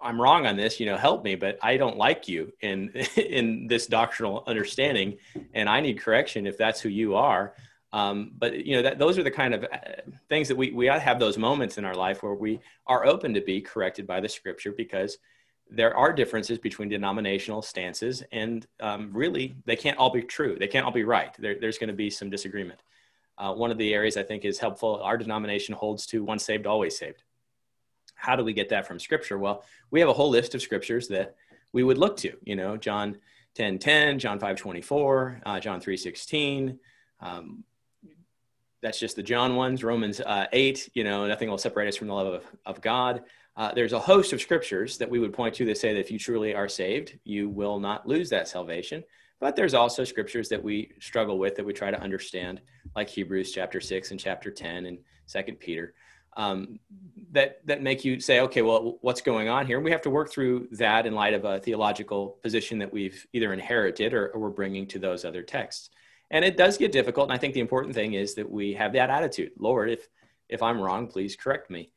I'm 0.00 0.20
wrong 0.20 0.46
on 0.46 0.56
this, 0.56 0.78
you 0.78 0.86
know, 0.86 0.96
help 0.96 1.24
me, 1.24 1.34
but 1.34 1.58
I 1.62 1.76
don't 1.76 1.96
like 1.96 2.28
you 2.28 2.52
in, 2.60 2.88
in 3.16 3.66
this 3.66 3.86
doctrinal 3.86 4.44
understanding 4.46 5.18
and 5.54 5.68
I 5.68 5.80
need 5.80 6.00
correction 6.00 6.46
if 6.46 6.56
that's 6.56 6.80
who 6.80 6.88
you 6.88 7.16
are. 7.16 7.54
Um, 7.92 8.32
but 8.36 8.66
you 8.66 8.76
know 8.76 8.82
that 8.82 8.98
those 8.98 9.16
are 9.16 9.22
the 9.22 9.30
kind 9.30 9.54
of 9.54 9.64
uh, 9.64 9.78
things 10.28 10.48
that 10.48 10.56
we 10.56 10.72
we 10.72 10.86
have 10.86 11.18
those 11.18 11.38
moments 11.38 11.78
in 11.78 11.86
our 11.86 11.94
life 11.94 12.22
where 12.22 12.34
we 12.34 12.60
are 12.86 13.06
open 13.06 13.32
to 13.32 13.40
be 13.40 13.62
corrected 13.62 14.06
by 14.06 14.20
the 14.20 14.28
Scripture 14.28 14.72
because 14.72 15.16
there 15.70 15.96
are 15.96 16.12
differences 16.12 16.58
between 16.58 16.88
denominational 16.88 17.62
stances, 17.62 18.22
and 18.32 18.66
um, 18.80 19.10
really 19.12 19.56
they 19.66 19.76
can't 19.76 19.98
all 19.98 20.10
be 20.10 20.22
true. 20.22 20.56
They 20.58 20.66
can't 20.66 20.84
all 20.84 20.92
be 20.92 21.04
right. 21.04 21.34
There, 21.38 21.56
there's 21.60 21.78
going 21.78 21.88
to 21.88 21.94
be 21.94 22.10
some 22.10 22.30
disagreement. 22.30 22.82
Uh, 23.36 23.54
one 23.54 23.70
of 23.70 23.78
the 23.78 23.94
areas 23.94 24.16
I 24.16 24.22
think 24.22 24.44
is 24.44 24.58
helpful. 24.58 25.00
Our 25.02 25.16
denomination 25.16 25.74
holds 25.74 26.06
to 26.06 26.24
once 26.24 26.44
saved, 26.44 26.66
always 26.66 26.98
saved. 26.98 27.22
How 28.14 28.34
do 28.34 28.42
we 28.42 28.52
get 28.52 28.70
that 28.70 28.86
from 28.86 28.98
Scripture? 28.98 29.38
Well, 29.38 29.62
we 29.90 30.00
have 30.00 30.08
a 30.08 30.12
whole 30.12 30.30
list 30.30 30.54
of 30.54 30.62
scriptures 30.62 31.06
that 31.08 31.36
we 31.72 31.84
would 31.84 31.98
look 31.98 32.16
to. 32.18 32.36
You 32.42 32.56
know, 32.56 32.76
John 32.76 33.18
10, 33.54 33.78
10, 33.78 34.18
John 34.18 34.40
5, 34.40 34.56
24, 34.56 35.40
uh, 35.46 35.60
John 35.60 35.80
3, 35.80 35.96
16. 35.96 36.78
Um, 37.20 37.64
that's 38.80 38.98
just 38.98 39.16
the 39.16 39.22
John 39.22 39.56
ones, 39.56 39.82
Romans 39.82 40.20
uh, 40.20 40.46
8, 40.52 40.90
you 40.94 41.04
know, 41.04 41.26
nothing 41.26 41.50
will 41.50 41.58
separate 41.58 41.88
us 41.88 41.96
from 41.96 42.08
the 42.08 42.14
love 42.14 42.32
of, 42.32 42.44
of 42.64 42.80
God. 42.80 43.24
Uh, 43.58 43.72
there's 43.74 43.92
a 43.92 43.98
host 43.98 44.32
of 44.32 44.40
scriptures 44.40 44.98
that 44.98 45.10
we 45.10 45.18
would 45.18 45.32
point 45.32 45.52
to 45.52 45.64
that 45.64 45.76
say 45.76 45.92
that 45.92 45.98
if 45.98 46.12
you 46.12 46.18
truly 46.18 46.54
are 46.54 46.68
saved, 46.68 47.18
you 47.24 47.48
will 47.48 47.80
not 47.80 48.06
lose 48.06 48.30
that 48.30 48.46
salvation. 48.46 49.02
But 49.40 49.56
there's 49.56 49.74
also 49.74 50.04
scriptures 50.04 50.48
that 50.48 50.62
we 50.62 50.92
struggle 51.00 51.38
with 51.38 51.56
that 51.56 51.66
we 51.66 51.72
try 51.72 51.90
to 51.90 52.00
understand, 52.00 52.60
like 52.94 53.08
Hebrews 53.08 53.50
chapter 53.52 53.80
6 53.80 54.12
and 54.12 54.20
chapter 54.20 54.52
10 54.52 54.86
and 54.86 54.98
Second 55.26 55.58
Peter, 55.58 55.94
um, 56.36 56.78
that, 57.32 57.60
that 57.66 57.82
make 57.82 58.04
you 58.04 58.20
say, 58.20 58.40
okay, 58.40 58.62
well, 58.62 58.98
what's 59.00 59.20
going 59.20 59.48
on 59.48 59.66
here? 59.66 59.80
We 59.80 59.90
have 59.90 60.02
to 60.02 60.10
work 60.10 60.30
through 60.30 60.68
that 60.72 61.04
in 61.04 61.14
light 61.14 61.34
of 61.34 61.44
a 61.44 61.58
theological 61.58 62.38
position 62.42 62.78
that 62.78 62.92
we've 62.92 63.26
either 63.32 63.52
inherited 63.52 64.14
or, 64.14 64.28
or 64.28 64.40
we're 64.40 64.50
bringing 64.50 64.86
to 64.86 65.00
those 65.00 65.24
other 65.24 65.42
texts 65.42 65.90
and 66.30 66.44
it 66.44 66.56
does 66.56 66.76
get 66.76 66.92
difficult 66.92 67.28
and 67.28 67.34
i 67.34 67.38
think 67.38 67.54
the 67.54 67.60
important 67.60 67.94
thing 67.94 68.14
is 68.14 68.34
that 68.34 68.50
we 68.50 68.74
have 68.74 68.92
that 68.92 69.10
attitude 69.10 69.50
lord 69.58 69.90
if 69.90 70.08
if 70.48 70.62
i'm 70.62 70.80
wrong 70.80 71.06
please 71.06 71.36
correct 71.36 71.70
me 71.70 71.90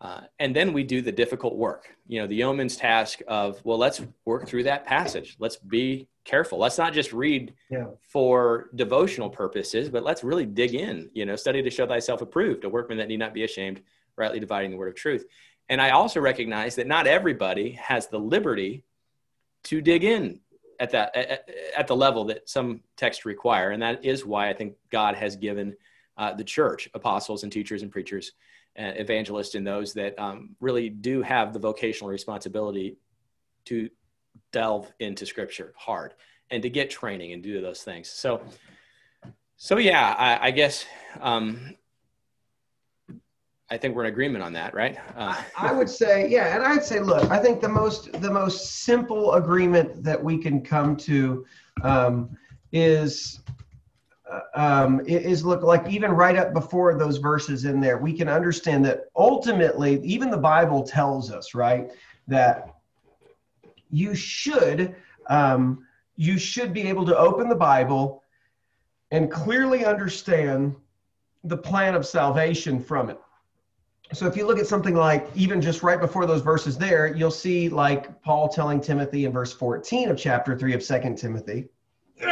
uh, 0.00 0.20
and 0.38 0.54
then 0.54 0.72
we 0.72 0.84
do 0.84 1.00
the 1.00 1.12
difficult 1.12 1.56
work 1.56 1.96
you 2.06 2.20
know 2.20 2.26
the 2.26 2.36
yeoman's 2.36 2.76
task 2.76 3.20
of 3.26 3.60
well 3.64 3.78
let's 3.78 4.02
work 4.24 4.46
through 4.46 4.64
that 4.64 4.84
passage. 4.84 5.36
Let's 5.38 5.56
be 5.56 6.08
careful. 6.24 6.58
Let's 6.58 6.78
not 6.78 6.92
just 6.92 7.12
read 7.12 7.54
yeah. 7.70 7.86
for 8.00 8.70
devotional 8.74 9.30
purposes 9.30 9.88
but 9.88 10.04
let's 10.04 10.22
really 10.22 10.46
dig 10.46 10.74
in 10.74 11.10
you 11.14 11.24
know 11.24 11.36
study 11.36 11.62
to 11.62 11.70
show 11.70 11.86
thyself 11.86 12.20
approved 12.20 12.64
a 12.64 12.68
workman 12.68 12.98
that 12.98 13.08
need 13.08 13.18
not 13.18 13.34
be 13.34 13.44
ashamed 13.44 13.80
rightly 14.16 14.40
dividing 14.40 14.70
the 14.70 14.76
word 14.76 14.88
of 14.88 14.94
truth. 14.94 15.24
And 15.68 15.80
i 15.80 15.90
also 15.90 16.20
recognize 16.20 16.76
that 16.76 16.86
not 16.86 17.06
everybody 17.06 17.72
has 17.72 18.08
the 18.08 18.18
liberty 18.18 18.84
to 19.64 19.80
dig 19.80 20.04
in 20.04 20.40
at 20.78 20.90
that 20.90 21.16
at, 21.16 21.48
at, 21.76 21.86
the 21.86 21.96
level 21.96 22.24
that 22.26 22.48
some 22.48 22.82
texts 22.96 23.24
require. 23.24 23.70
And 23.70 23.82
that 23.82 24.04
is 24.04 24.26
why 24.26 24.50
i 24.50 24.52
think 24.52 24.74
god 24.90 25.14
has 25.14 25.36
given 25.36 25.76
uh, 26.18 26.32
the 26.32 26.44
church 26.44 26.88
apostles 26.94 27.42
and 27.42 27.52
teachers 27.52 27.82
and 27.82 27.90
preachers 27.90 28.32
uh, 28.78 28.92
evangelists 28.96 29.54
and 29.54 29.66
those 29.66 29.92
that 29.94 30.18
um, 30.18 30.56
really 30.60 30.88
do 30.88 31.22
have 31.22 31.52
the 31.52 31.58
vocational 31.58 32.10
responsibility 32.10 32.96
to 33.64 33.88
delve 34.52 34.92
into 35.00 35.26
scripture 35.26 35.72
hard 35.76 36.14
and 36.50 36.62
to 36.62 36.70
get 36.70 36.90
training 36.90 37.32
and 37.32 37.42
do 37.42 37.60
those 37.60 37.82
things 37.82 38.08
so 38.08 38.40
so 39.56 39.78
yeah 39.78 40.14
i, 40.18 40.48
I 40.48 40.50
guess 40.50 40.84
um, 41.20 41.74
I 43.68 43.76
think 43.76 43.96
we're 43.96 44.04
in 44.04 44.12
agreement 44.12 44.44
on 44.44 44.52
that, 44.52 44.74
right? 44.74 44.96
Uh. 45.16 45.34
I 45.56 45.72
would 45.72 45.90
say, 45.90 46.28
yeah, 46.28 46.54
and 46.54 46.64
I'd 46.64 46.84
say, 46.84 47.00
look, 47.00 47.28
I 47.32 47.38
think 47.38 47.60
the 47.60 47.68
most 47.68 48.12
the 48.20 48.30
most 48.30 48.84
simple 48.84 49.34
agreement 49.34 50.04
that 50.04 50.22
we 50.22 50.38
can 50.38 50.60
come 50.60 50.96
to 50.98 51.44
um, 51.82 52.36
is 52.70 53.40
um, 54.54 55.00
is 55.06 55.44
look 55.44 55.62
like 55.62 55.88
even 55.88 56.10
right 56.10 56.36
up 56.36 56.52
before 56.52 56.96
those 56.98 57.18
verses 57.18 57.64
in 57.64 57.80
there, 57.80 57.98
we 57.98 58.12
can 58.12 58.28
understand 58.28 58.84
that 58.86 59.04
ultimately, 59.14 60.00
even 60.02 60.30
the 60.30 60.36
Bible 60.36 60.82
tells 60.82 61.30
us, 61.30 61.54
right, 61.54 61.90
that 62.26 62.74
you 63.90 64.14
should 64.14 64.96
um, 65.28 65.84
you 66.16 66.38
should 66.38 66.72
be 66.72 66.82
able 66.82 67.04
to 67.06 67.16
open 67.16 67.48
the 67.48 67.56
Bible 67.56 68.22
and 69.10 69.30
clearly 69.30 69.84
understand 69.84 70.74
the 71.44 71.56
plan 71.56 71.94
of 71.94 72.06
salvation 72.06 72.80
from 72.80 73.10
it 73.10 73.18
so 74.12 74.26
if 74.26 74.36
you 74.36 74.46
look 74.46 74.58
at 74.58 74.66
something 74.66 74.94
like 74.94 75.28
even 75.34 75.60
just 75.60 75.82
right 75.82 76.00
before 76.00 76.26
those 76.26 76.42
verses 76.42 76.78
there, 76.78 77.12
you'll 77.14 77.30
see 77.30 77.68
like 77.68 78.22
Paul 78.22 78.48
telling 78.48 78.80
Timothy 78.80 79.24
in 79.24 79.32
verse 79.32 79.52
14 79.52 80.10
of 80.10 80.16
chapter 80.16 80.56
3 80.56 80.74
of 80.74 80.82
Second 80.82 81.16
Timothy. 81.16 81.68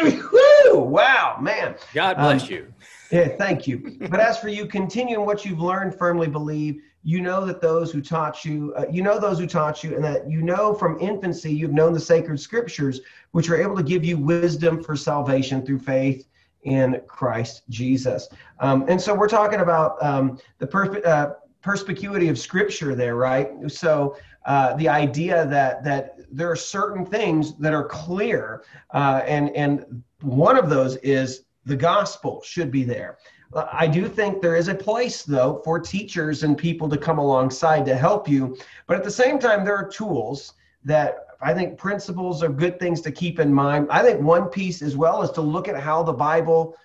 Wow, 0.78 1.38
man. 1.40 1.76
God 1.92 2.16
bless 2.16 2.44
um, 2.44 2.50
you. 2.50 2.74
Yeah, 3.10 3.28
thank 3.28 3.66
you. 3.66 3.96
but 4.10 4.20
as 4.20 4.38
for 4.38 4.48
you, 4.48 4.66
continue 4.66 5.20
in 5.20 5.26
what 5.26 5.44
you've 5.44 5.60
learned, 5.60 5.94
firmly 5.94 6.28
believe. 6.28 6.80
You 7.02 7.20
know 7.20 7.44
that 7.44 7.60
those 7.60 7.92
who 7.92 8.00
taught 8.00 8.44
you, 8.44 8.72
uh, 8.76 8.86
you 8.90 9.02
know 9.02 9.18
those 9.18 9.38
who 9.38 9.46
taught 9.46 9.84
you, 9.84 9.94
and 9.94 10.02
that 10.02 10.28
you 10.28 10.40
know 10.40 10.74
from 10.74 10.98
infancy 11.00 11.52
you've 11.52 11.72
known 11.72 11.92
the 11.92 12.00
sacred 12.00 12.40
scriptures, 12.40 13.00
which 13.32 13.50
are 13.50 13.60
able 13.60 13.76
to 13.76 13.82
give 13.82 14.04
you 14.04 14.16
wisdom 14.16 14.82
for 14.82 14.96
salvation 14.96 15.64
through 15.64 15.80
faith 15.80 16.26
in 16.62 17.00
Christ 17.06 17.62
Jesus. 17.68 18.28
Um, 18.58 18.86
and 18.88 19.00
so 19.00 19.14
we're 19.14 19.28
talking 19.28 19.60
about 19.60 20.02
um, 20.02 20.38
the 20.58 20.66
perfect. 20.66 21.06
Uh, 21.06 21.34
perspicuity 21.64 22.28
of 22.28 22.38
scripture 22.38 22.94
there 22.94 23.16
right? 23.16 23.48
So 23.68 24.16
uh, 24.44 24.74
the 24.74 24.88
idea 24.88 25.46
that 25.46 25.82
that 25.82 26.16
there 26.30 26.50
are 26.50 26.56
certain 26.56 27.06
things 27.06 27.54
that 27.54 27.72
are 27.72 27.84
clear 27.84 28.64
uh, 28.92 29.22
and 29.26 29.50
and 29.56 30.02
one 30.20 30.58
of 30.58 30.68
those 30.68 30.96
is 30.96 31.44
the 31.64 31.76
gospel 31.76 32.42
should 32.44 32.70
be 32.70 32.84
there. 32.84 33.16
I 33.72 33.86
do 33.86 34.08
think 34.08 34.42
there 34.42 34.56
is 34.56 34.68
a 34.68 34.74
place 34.74 35.22
though 35.22 35.62
for 35.64 35.80
teachers 35.80 36.42
and 36.42 36.58
people 36.58 36.88
to 36.90 36.98
come 36.98 37.18
alongside 37.18 37.86
to 37.86 37.96
help 37.96 38.28
you 38.28 38.56
but 38.86 38.96
at 38.98 39.04
the 39.04 39.10
same 39.22 39.38
time 39.38 39.64
there 39.64 39.76
are 39.76 39.88
tools 39.88 40.54
that 40.84 41.26
i 41.40 41.54
think 41.54 41.78
principles 41.78 42.42
are 42.42 42.48
good 42.48 42.80
things 42.80 43.00
to 43.02 43.10
keep 43.12 43.38
in 43.38 43.52
mind. 43.52 43.86
I 43.90 44.02
think 44.02 44.20
one 44.20 44.46
piece 44.48 44.82
as 44.82 44.96
well 44.96 45.22
is 45.22 45.30
to 45.32 45.40
look 45.40 45.68
at 45.68 45.80
how 45.80 46.02
the 46.02 46.12
bible 46.12 46.76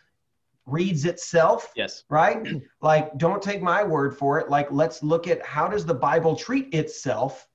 reads 0.72 1.06
itself. 1.06 1.72
Yes. 1.76 2.04
Right? 2.10 2.48
like, 2.82 3.18
don't 3.18 3.42
take 3.42 3.62
my 3.62 3.84
word 3.84 4.18
for 4.18 4.40
it. 4.40 4.50
Like, 4.50 4.72
let's 4.72 5.04
look 5.04 5.28
at 5.28 5.46
how 5.46 5.68
does 5.68 5.86
the 5.86 5.94
Bible 5.94 6.36
treat 6.36 6.74
itself 6.74 7.48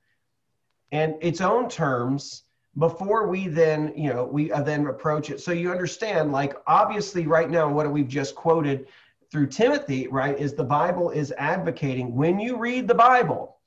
and 0.93 1.15
its 1.21 1.41
own 1.41 1.69
terms 1.69 2.45
before 2.79 3.29
we 3.29 3.47
then, 3.49 3.93
you 3.97 4.13
know, 4.13 4.25
we 4.25 4.51
uh, 4.51 4.63
then 4.63 4.87
approach 4.87 5.31
it. 5.31 5.41
So 5.41 5.53
you 5.53 5.71
understand, 5.71 6.33
like, 6.33 6.57
obviously, 6.67 7.27
right 7.27 7.49
now, 7.49 7.69
what 7.69 7.91
we've 7.91 8.09
just 8.09 8.35
quoted 8.35 8.89
through 9.31 9.49
Timothy, 9.49 10.09
right, 10.09 10.39
is 10.39 10.55
the 10.55 10.65
Bible 10.65 11.11
is 11.11 11.33
advocating 11.39 12.15
when 12.15 12.39
you 12.39 12.57
read 12.57 12.89
the 12.89 12.95
Bible, 12.95 13.59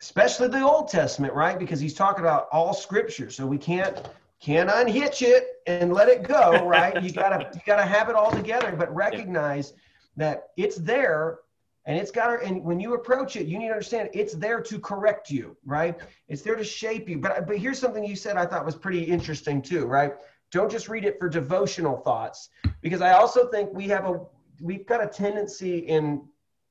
especially 0.00 0.48
the 0.48 0.62
Old 0.62 0.88
Testament, 0.88 1.34
right? 1.34 1.58
Because 1.58 1.80
he's 1.80 1.94
talking 1.94 2.24
about 2.24 2.48
all 2.52 2.74
scripture. 2.74 3.30
So 3.30 3.46
we 3.46 3.58
can't 3.58 3.98
can't 4.40 4.70
unhitch 4.70 5.22
it 5.22 5.60
and 5.66 5.92
let 5.92 6.08
it 6.08 6.22
go, 6.22 6.64
right? 6.66 7.02
you 7.02 7.10
gotta 7.12 7.50
you 7.54 7.60
gotta 7.66 7.84
have 7.84 8.08
it 8.08 8.14
all 8.14 8.30
together, 8.30 8.74
but 8.76 8.94
recognize 8.94 9.72
that 10.16 10.48
it's 10.56 10.76
there 10.76 11.38
and 11.86 11.96
it's 11.96 12.10
got 12.10 12.36
to 12.36 12.46
and 12.46 12.62
when 12.62 12.78
you 12.78 12.94
approach 12.94 13.36
it 13.36 13.46
you 13.46 13.58
need 13.58 13.68
to 13.68 13.72
understand 13.72 14.10
it's 14.12 14.34
there 14.34 14.60
to 14.60 14.78
correct 14.78 15.30
you 15.30 15.56
right? 15.64 15.96
It's 16.28 16.42
there 16.42 16.54
to 16.54 16.64
shape 16.64 17.08
you. 17.08 17.18
But 17.18 17.46
but 17.46 17.58
here's 17.58 17.78
something 17.78 18.04
you 18.04 18.14
said 18.14 18.36
i 18.36 18.46
thought 18.46 18.64
was 18.64 18.76
pretty 18.76 19.02
interesting 19.02 19.60
too 19.60 19.86
right? 19.86 20.12
Don't 20.50 20.70
just 20.70 20.88
read 20.88 21.04
it 21.04 21.18
for 21.18 21.28
devotional 21.28 21.96
thoughts 21.96 22.50
because 22.80 23.00
i 23.00 23.12
also 23.12 23.48
think 23.48 23.72
we 23.72 23.88
have 23.88 24.04
a 24.04 24.20
we've 24.60 24.86
got 24.86 25.02
a 25.02 25.06
tendency 25.06 25.78
in 25.78 26.22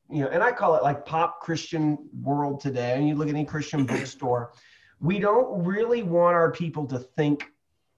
you 0.10 0.21
know 0.21 0.30
and 0.30 0.41
i 0.41 0.51
call 0.51 0.75
it 0.75 0.84
like 0.84 1.06
pop 1.06 1.41
christian 1.41 1.97
world 2.21 2.60
today. 2.62 2.93
And 2.95 3.08
you 3.08 3.15
look 3.15 3.27
at 3.27 3.36
any 3.36 3.45
christian 3.45 3.86
bookstore 3.86 4.53
we 4.99 5.19
don't 5.19 5.63
really 5.63 6.03
want 6.03 6.36
our 6.36 6.51
people 6.51 6.86
to 6.88 6.99
think 6.99 7.51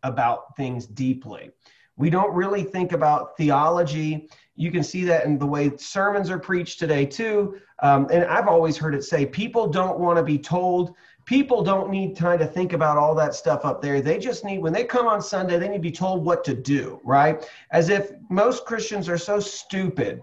about 0.04 0.56
things 0.56 0.86
deeply. 0.86 1.52
We 1.98 2.10
don't 2.10 2.34
really 2.34 2.64
think 2.64 2.94
about 2.94 3.36
theology. 3.36 4.30
You 4.56 4.72
can 4.72 4.84
see 4.84 5.04
that 5.04 5.26
in 5.26 5.38
the 5.38 5.46
way 5.46 5.76
sermons 5.78 6.30
are 6.30 6.40
preached 6.40 6.80
today, 6.80 7.06
too. 7.06 7.60
Um, 7.80 8.08
and 8.12 8.24
I've 8.26 8.48
always 8.48 8.78
heard 8.78 8.96
it 8.96 9.04
say 9.04 9.26
people 9.26 9.68
don't 9.68 10.00
want 10.00 10.18
to 10.18 10.24
be 10.24 10.38
told, 10.38 10.96
people 11.26 11.62
don't 11.62 11.90
need 11.90 12.16
time 12.16 12.40
to 12.40 12.48
think 12.48 12.74
about 12.74 12.98
all 12.98 13.14
that 13.16 13.36
stuff 13.36 13.66
up 13.66 13.82
there. 13.82 14.02
They 14.02 14.18
just 14.18 14.46
need, 14.46 14.60
when 14.60 14.74
they 14.74 14.86
come 14.86 15.08
on 15.08 15.22
Sunday, 15.22 15.60
they 15.60 15.68
need 15.68 15.78
to 15.78 15.82
be 15.82 15.92
told 15.92 16.24
what 16.24 16.44
to 16.46 16.54
do, 16.54 17.02
right? 17.04 17.48
As 17.72 17.90
if 17.90 18.12
most 18.30 18.66
Christians 18.66 19.10
are 19.10 19.18
so 19.18 19.40
stupid 19.40 20.22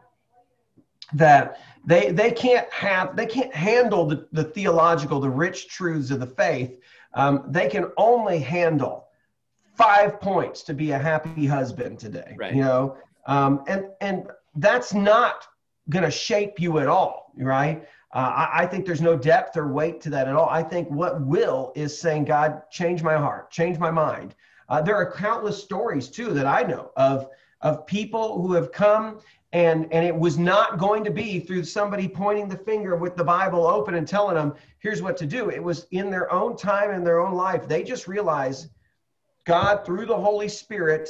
that 1.13 1.61
they 1.85 2.11
they 2.11 2.33
can't 2.33 2.71
have 2.73 3.17
they 3.17 3.27
can't 3.27 3.55
handle 3.55 4.07
the, 4.07 4.27
the 4.33 4.43
theological 4.43 5.21
the 5.21 5.31
rich 5.31 5.69
truths 5.69 6.11
of 6.11 6.19
the 6.19 6.27
faith 6.27 6.81
um, 7.15 7.45
they 7.49 7.69
can 7.69 7.91
only 7.97 8.41
handle 8.41 9.06
five 9.77 10.21
points 10.21 10.63
to 10.63 10.75
be 10.75 10.93
a 10.93 10.99
happy 10.99 11.47
husband 11.47 11.99
today 11.99 12.35
right. 12.37 12.55
you 12.55 12.63
know? 12.63 12.97
Um, 13.27 13.63
and 13.67 13.87
and 14.01 14.29
that's 14.57 14.95
not 14.95 15.47
going 15.91 16.05
to 16.05 16.11
shape 16.11 16.59
you 16.59 16.79
at 16.79 16.89
all 16.89 17.33
right? 17.37 17.87
Uh, 18.15 18.19
I, 18.19 18.63
I, 18.63 18.67
think 18.67 18.87
there's 18.87 19.01
no 19.01 19.17
depth 19.17 19.57
or 19.57 19.71
weight 19.71 20.01
to 20.03 20.11
that 20.11 20.27
at 20.27 20.35
all. 20.35 20.49
I 20.49 20.63
think 20.63 20.89
what 20.89 21.21
will 21.21 21.73
is 21.75 21.99
saying 21.99 22.25
god 22.25 22.63
change 22.71 23.03
my 23.03 23.17
heart 23.17 23.51
change 23.51 23.79
my 23.79 23.91
mind. 23.91 24.35
Uh, 24.69 24.81
there 24.81 24.97
are 24.97 25.11
countless 25.13 25.63
stories 25.63 26.09
too 26.09 26.33
that 26.33 26.47
i 26.47 26.63
know 26.63 26.91
of 26.97 27.29
of 27.61 27.87
people 27.87 28.41
who 28.41 28.53
have 28.53 28.73
come 28.73 29.21
and 29.53 29.93
and 29.93 30.05
it 30.05 30.17
was 30.17 30.39
not 30.39 30.79
going 30.79 31.05
to 31.05 31.11
be 31.11 31.39
through 31.41 31.65
somebody 31.65 32.09
pointing 32.09 32.49
the 32.49 32.59
finger 32.59 32.97
with 32.97 33.17
the 33.17 33.25
bible 33.25 33.67
open 33.67 33.95
and 33.95 34.09
telling 34.09 34.35
them 34.35 34.55
here's 34.87 35.03
what 35.03 35.17
to 35.17 35.27
do. 35.27 35.51
It 35.51 35.61
was 35.61 35.89
in 35.91 36.11
their 36.11 36.33
own 36.33 36.57
time 36.57 36.93
in 36.93 37.03
their 37.03 37.19
own 37.19 37.35
life. 37.35 37.67
They 37.67 37.83
just 37.83 38.07
realized 38.07 38.69
god 39.47 39.85
through 39.85 40.07
the 40.07 40.17
holy 40.17 40.49
spirit 40.49 41.09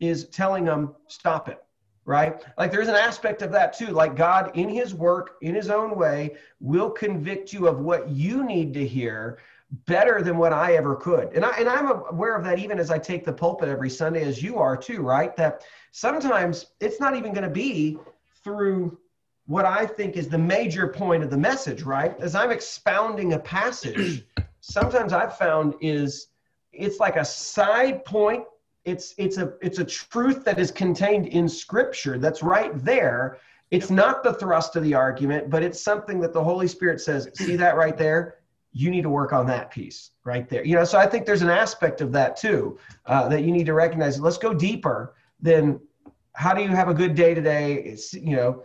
is 0.00 0.28
telling 0.28 0.64
them 0.64 0.94
stop 1.06 1.48
it 1.48 1.62
right 2.04 2.42
like 2.56 2.72
there's 2.72 2.88
an 2.88 2.94
aspect 2.94 3.42
of 3.42 3.52
that 3.52 3.76
too 3.76 3.88
like 3.88 4.16
god 4.16 4.50
in 4.54 4.68
his 4.68 4.94
work 4.94 5.36
in 5.42 5.54
his 5.54 5.70
own 5.70 5.96
way 5.96 6.34
will 6.60 6.90
convict 6.90 7.52
you 7.52 7.68
of 7.68 7.80
what 7.80 8.08
you 8.08 8.44
need 8.44 8.72
to 8.72 8.86
hear 8.86 9.38
better 9.86 10.22
than 10.22 10.36
what 10.36 10.52
I 10.52 10.74
ever 10.74 10.94
could. 10.94 11.32
And 11.32 11.44
I 11.44 11.50
and 11.58 11.68
I'm 11.68 11.90
aware 11.90 12.36
of 12.36 12.44
that 12.44 12.58
even 12.58 12.78
as 12.78 12.90
I 12.90 12.98
take 12.98 13.24
the 13.24 13.32
pulpit 13.32 13.68
every 13.68 13.90
Sunday 13.90 14.22
as 14.22 14.42
you 14.42 14.58
are 14.58 14.76
too, 14.76 15.02
right? 15.02 15.34
That 15.36 15.64
sometimes 15.92 16.66
it's 16.80 17.00
not 17.00 17.16
even 17.16 17.32
going 17.32 17.44
to 17.44 17.50
be 17.50 17.98
through 18.44 18.98
what 19.46 19.64
I 19.64 19.86
think 19.86 20.16
is 20.16 20.28
the 20.28 20.38
major 20.38 20.86
point 20.86 21.22
of 21.22 21.30
the 21.30 21.38
message, 21.38 21.82
right? 21.82 22.18
As 22.20 22.34
I'm 22.34 22.50
expounding 22.50 23.32
a 23.32 23.38
passage, 23.38 24.24
sometimes 24.60 25.12
I've 25.12 25.36
found 25.36 25.74
is 25.80 26.28
it's 26.72 27.00
like 27.00 27.16
a 27.16 27.24
side 27.24 28.04
point. 28.04 28.44
It's 28.84 29.14
it's 29.16 29.38
a 29.38 29.54
it's 29.60 29.78
a 29.78 29.84
truth 29.84 30.44
that 30.44 30.58
is 30.58 30.70
contained 30.70 31.26
in 31.26 31.48
scripture 31.48 32.18
that's 32.18 32.42
right 32.42 32.72
there. 32.84 33.38
It's 33.70 33.90
not 33.90 34.22
the 34.22 34.34
thrust 34.34 34.76
of 34.76 34.82
the 34.82 34.94
argument, 34.94 35.48
but 35.48 35.62
it's 35.62 35.80
something 35.80 36.20
that 36.20 36.32
the 36.32 36.42
Holy 36.42 36.68
Spirit 36.68 37.00
says, 37.00 37.28
see 37.34 37.56
that 37.56 37.76
right 37.76 37.96
there? 37.96 38.36
you 38.72 38.90
need 38.90 39.02
to 39.02 39.10
work 39.10 39.32
on 39.32 39.46
that 39.46 39.70
piece 39.70 40.10
right 40.24 40.48
there. 40.48 40.64
You 40.64 40.76
know, 40.76 40.84
so 40.84 40.98
I 40.98 41.06
think 41.06 41.26
there's 41.26 41.42
an 41.42 41.50
aspect 41.50 42.00
of 42.00 42.10
that 42.12 42.36
too 42.36 42.78
uh, 43.06 43.28
that 43.28 43.42
you 43.42 43.52
need 43.52 43.66
to 43.66 43.74
recognize. 43.74 44.18
Let's 44.18 44.38
go 44.38 44.54
deeper 44.54 45.14
than 45.40 45.78
how 46.34 46.54
do 46.54 46.62
you 46.62 46.68
have 46.68 46.88
a 46.88 46.94
good 46.94 47.14
day 47.14 47.34
today? 47.34 47.74
It's, 47.74 48.14
you 48.14 48.36
know, 48.36 48.64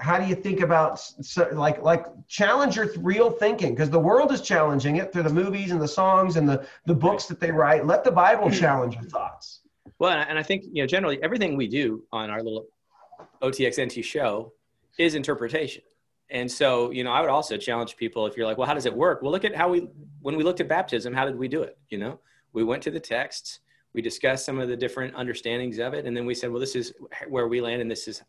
how 0.00 0.18
do 0.18 0.26
you 0.26 0.34
think 0.34 0.60
about 0.60 0.98
so, 1.00 1.48
like 1.52 1.82
like 1.82 2.06
challenge 2.26 2.76
your 2.76 2.90
real 2.98 3.30
thinking 3.30 3.74
because 3.74 3.90
the 3.90 3.98
world 3.98 4.32
is 4.32 4.40
challenging 4.40 4.96
it 4.96 5.12
through 5.12 5.24
the 5.24 5.32
movies 5.32 5.70
and 5.70 5.80
the 5.80 5.88
songs 5.88 6.36
and 6.36 6.48
the 6.48 6.66
the 6.86 6.94
books 6.94 7.26
that 7.26 7.40
they 7.40 7.50
write. 7.50 7.86
Let 7.86 8.04
the 8.04 8.12
Bible 8.12 8.48
mm. 8.48 8.58
challenge 8.58 8.94
your 8.94 9.04
thoughts. 9.04 9.60
Well, 9.98 10.24
and 10.28 10.38
I 10.38 10.42
think 10.42 10.64
you 10.72 10.82
know 10.82 10.86
generally 10.86 11.22
everything 11.22 11.56
we 11.56 11.68
do 11.68 12.04
on 12.12 12.30
our 12.30 12.42
little 12.42 12.66
OTXNT 13.42 14.04
show 14.04 14.52
is 14.98 15.14
interpretation. 15.14 15.82
And 16.30 16.50
so, 16.50 16.90
you 16.90 17.04
know, 17.04 17.12
I 17.12 17.20
would 17.20 17.30
also 17.30 17.56
challenge 17.56 17.96
people 17.96 18.26
if 18.26 18.36
you're 18.36 18.46
like, 18.46 18.58
well, 18.58 18.66
how 18.66 18.74
does 18.74 18.84
it 18.84 18.94
work? 18.94 19.22
Well, 19.22 19.32
look 19.32 19.44
at 19.44 19.56
how 19.56 19.70
we, 19.70 19.88
when 20.20 20.36
we 20.36 20.44
looked 20.44 20.60
at 20.60 20.68
baptism, 20.68 21.14
how 21.14 21.24
did 21.24 21.36
we 21.36 21.48
do 21.48 21.62
it? 21.62 21.78
You 21.88 21.98
know, 21.98 22.20
we 22.52 22.64
went 22.64 22.82
to 22.82 22.90
the 22.90 23.00
texts, 23.00 23.60
we 23.94 24.02
discussed 24.02 24.44
some 24.44 24.60
of 24.60 24.68
the 24.68 24.76
different 24.76 25.14
understandings 25.14 25.78
of 25.78 25.94
it, 25.94 26.04
and 26.04 26.14
then 26.14 26.26
we 26.26 26.34
said, 26.34 26.50
well, 26.50 26.60
this 26.60 26.76
is 26.76 26.92
where 27.28 27.48
we 27.48 27.60
land 27.60 27.80
and 27.80 27.90
this 27.90 28.08
is 28.08 28.22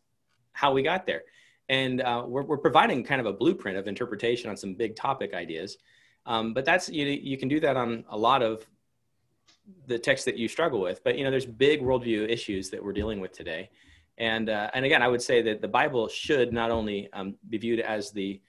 how 0.54 0.72
we 0.72 0.82
got 0.82 1.06
there. 1.06 1.24
And 1.70 2.02
uh, 2.02 2.24
we're, 2.28 2.44
we're 2.44 2.58
providing 2.58 3.04
kind 3.04 3.22
of 3.22 3.28
a 3.28 3.34
blueprint 3.34 3.78
of 3.78 3.88
interpretation 3.88 4.50
on 4.50 4.58
some 4.58 4.74
big 4.74 4.96
topic 4.96 5.34
ideas. 5.34 5.78
Um, 6.26 6.54
but 6.54 6.66
that's, 6.66 6.90
you, 6.90 7.06
you 7.06 7.38
can 7.38 7.48
do 7.48 7.60
that 7.60 7.78
on 7.78 8.04
a 8.10 8.18
lot 8.18 8.42
of 8.42 8.66
the 9.86 10.00
text 10.00 10.26
that 10.26 10.38
you 10.38 10.48
struggle 10.48 10.82
with. 10.82 11.04
But, 11.04 11.18
you 11.18 11.24
know, 11.24 11.32
there's 11.32 11.46
big 11.46 11.82
worldview 11.82 12.28
issues 12.28 12.70
that 12.72 12.84
we're 12.84 12.94
dealing 12.94 13.20
with 13.20 13.32
today. 13.32 13.70
And, 14.18 14.50
uh, 14.50 14.70
and 14.74 14.84
again, 14.84 15.02
I 15.02 15.08
would 15.08 15.22
say 15.22 15.42
that 15.44 15.62
the 15.62 15.68
Bible 15.68 16.08
should 16.08 16.52
not 16.52 16.72
only 16.72 17.10
um, 17.14 17.36
be 17.50 17.58
viewed 17.58 17.80
as 17.80 18.12
the 18.12 18.42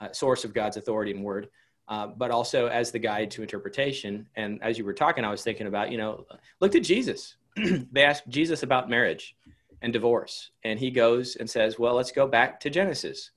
uh, 0.00 0.12
source 0.12 0.44
of 0.44 0.52
God's 0.52 0.76
authority 0.76 1.12
and 1.12 1.24
word, 1.24 1.48
uh, 1.88 2.08
but 2.08 2.30
also 2.30 2.66
as 2.66 2.90
the 2.90 2.98
guide 2.98 3.30
to 3.32 3.42
interpretation. 3.42 4.26
And 4.36 4.62
as 4.62 4.78
you 4.78 4.84
were 4.84 4.92
talking, 4.92 5.24
I 5.24 5.30
was 5.30 5.42
thinking 5.42 5.66
about, 5.66 5.90
you 5.90 5.98
know, 5.98 6.26
look 6.60 6.72
to 6.72 6.80
Jesus. 6.80 7.36
they 7.92 8.02
asked 8.02 8.28
Jesus 8.28 8.62
about 8.62 8.90
marriage 8.90 9.36
and 9.82 9.92
divorce. 9.92 10.50
And 10.62 10.78
he 10.78 10.90
goes 10.90 11.36
and 11.36 11.48
says, 11.48 11.78
well, 11.78 11.94
let's 11.94 12.12
go 12.12 12.26
back 12.26 12.60
to 12.60 12.70
Genesis. 12.70 13.30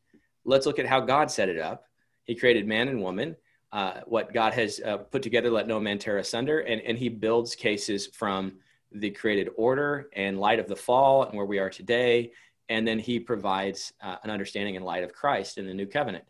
Let's 0.45 0.65
look 0.65 0.79
at 0.79 0.85
how 0.85 1.01
God 1.01 1.29
set 1.29 1.49
it 1.49 1.59
up. 1.59 1.85
He 2.23 2.35
created 2.35 2.67
man 2.67 2.87
and 2.87 3.01
woman. 3.01 3.35
Uh, 3.71 3.99
what 4.05 4.33
God 4.33 4.53
has 4.53 4.79
uh, 4.79 4.97
put 4.97 5.21
together, 5.21 5.49
let 5.49 5.67
no 5.67 5.79
man 5.79 5.99
tear 5.99 6.17
asunder. 6.17 6.59
And, 6.59 6.81
and 6.81 6.97
he 6.97 7.09
builds 7.09 7.55
cases 7.55 8.07
from 8.07 8.53
the 8.91 9.11
created 9.11 9.49
order 9.57 10.07
and 10.13 10.39
light 10.39 10.59
of 10.59 10.67
the 10.67 10.75
fall 10.75 11.23
and 11.23 11.35
where 11.35 11.45
we 11.45 11.59
are 11.59 11.69
today. 11.69 12.31
And 12.69 12.87
then 12.87 12.99
he 12.99 13.19
provides 13.19 13.93
uh, 14.01 14.15
an 14.23 14.29
understanding 14.29 14.75
in 14.75 14.83
light 14.83 15.03
of 15.03 15.13
Christ 15.13 15.57
in 15.57 15.65
the 15.65 15.73
new 15.73 15.85
covenant. 15.85 16.23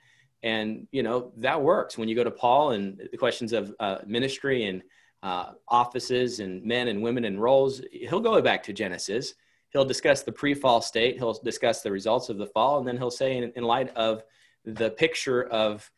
And, 0.43 0.88
you 0.91 1.04
know, 1.04 1.32
that 1.38 1.62
works 1.62 1.98
when 1.98 2.10
you 2.10 2.15
go 2.15 2.24
to 2.24 2.32
Paul 2.32 2.72
and 2.72 3.08
the 3.12 3.17
questions 3.17 3.54
of 3.54 3.74
uh, 3.80 4.00
ministry 4.06 4.65
and 4.65 4.84
uh, 5.24 5.54
offices 5.67 6.39
and 6.39 6.63
men 6.63 6.88
and 6.88 7.02
women 7.02 7.26
and 7.26 7.41
roles, 7.41 7.82
he'll 7.91 8.20
go 8.20 8.39
back 8.41 8.63
to 8.63 8.74
Genesis. 8.74 9.34
He'll 9.69 9.86
discuss 9.86 10.23
the 10.23 10.32
pre 10.32 10.53
fall 10.53 10.82
state, 10.82 11.17
he'll 11.17 11.34
discuss 11.34 11.82
the 11.82 11.91
results 11.91 12.30
of 12.30 12.38
the 12.38 12.47
fall, 12.47 12.80
and 12.80 12.88
then 12.88 12.97
he'll 12.97 13.12
say, 13.12 13.38
in, 13.38 13.51
in 13.56 13.63
light 13.63 13.95
of 13.95 14.23
the 14.65 14.89
picture 14.91 15.43
of 15.43 15.89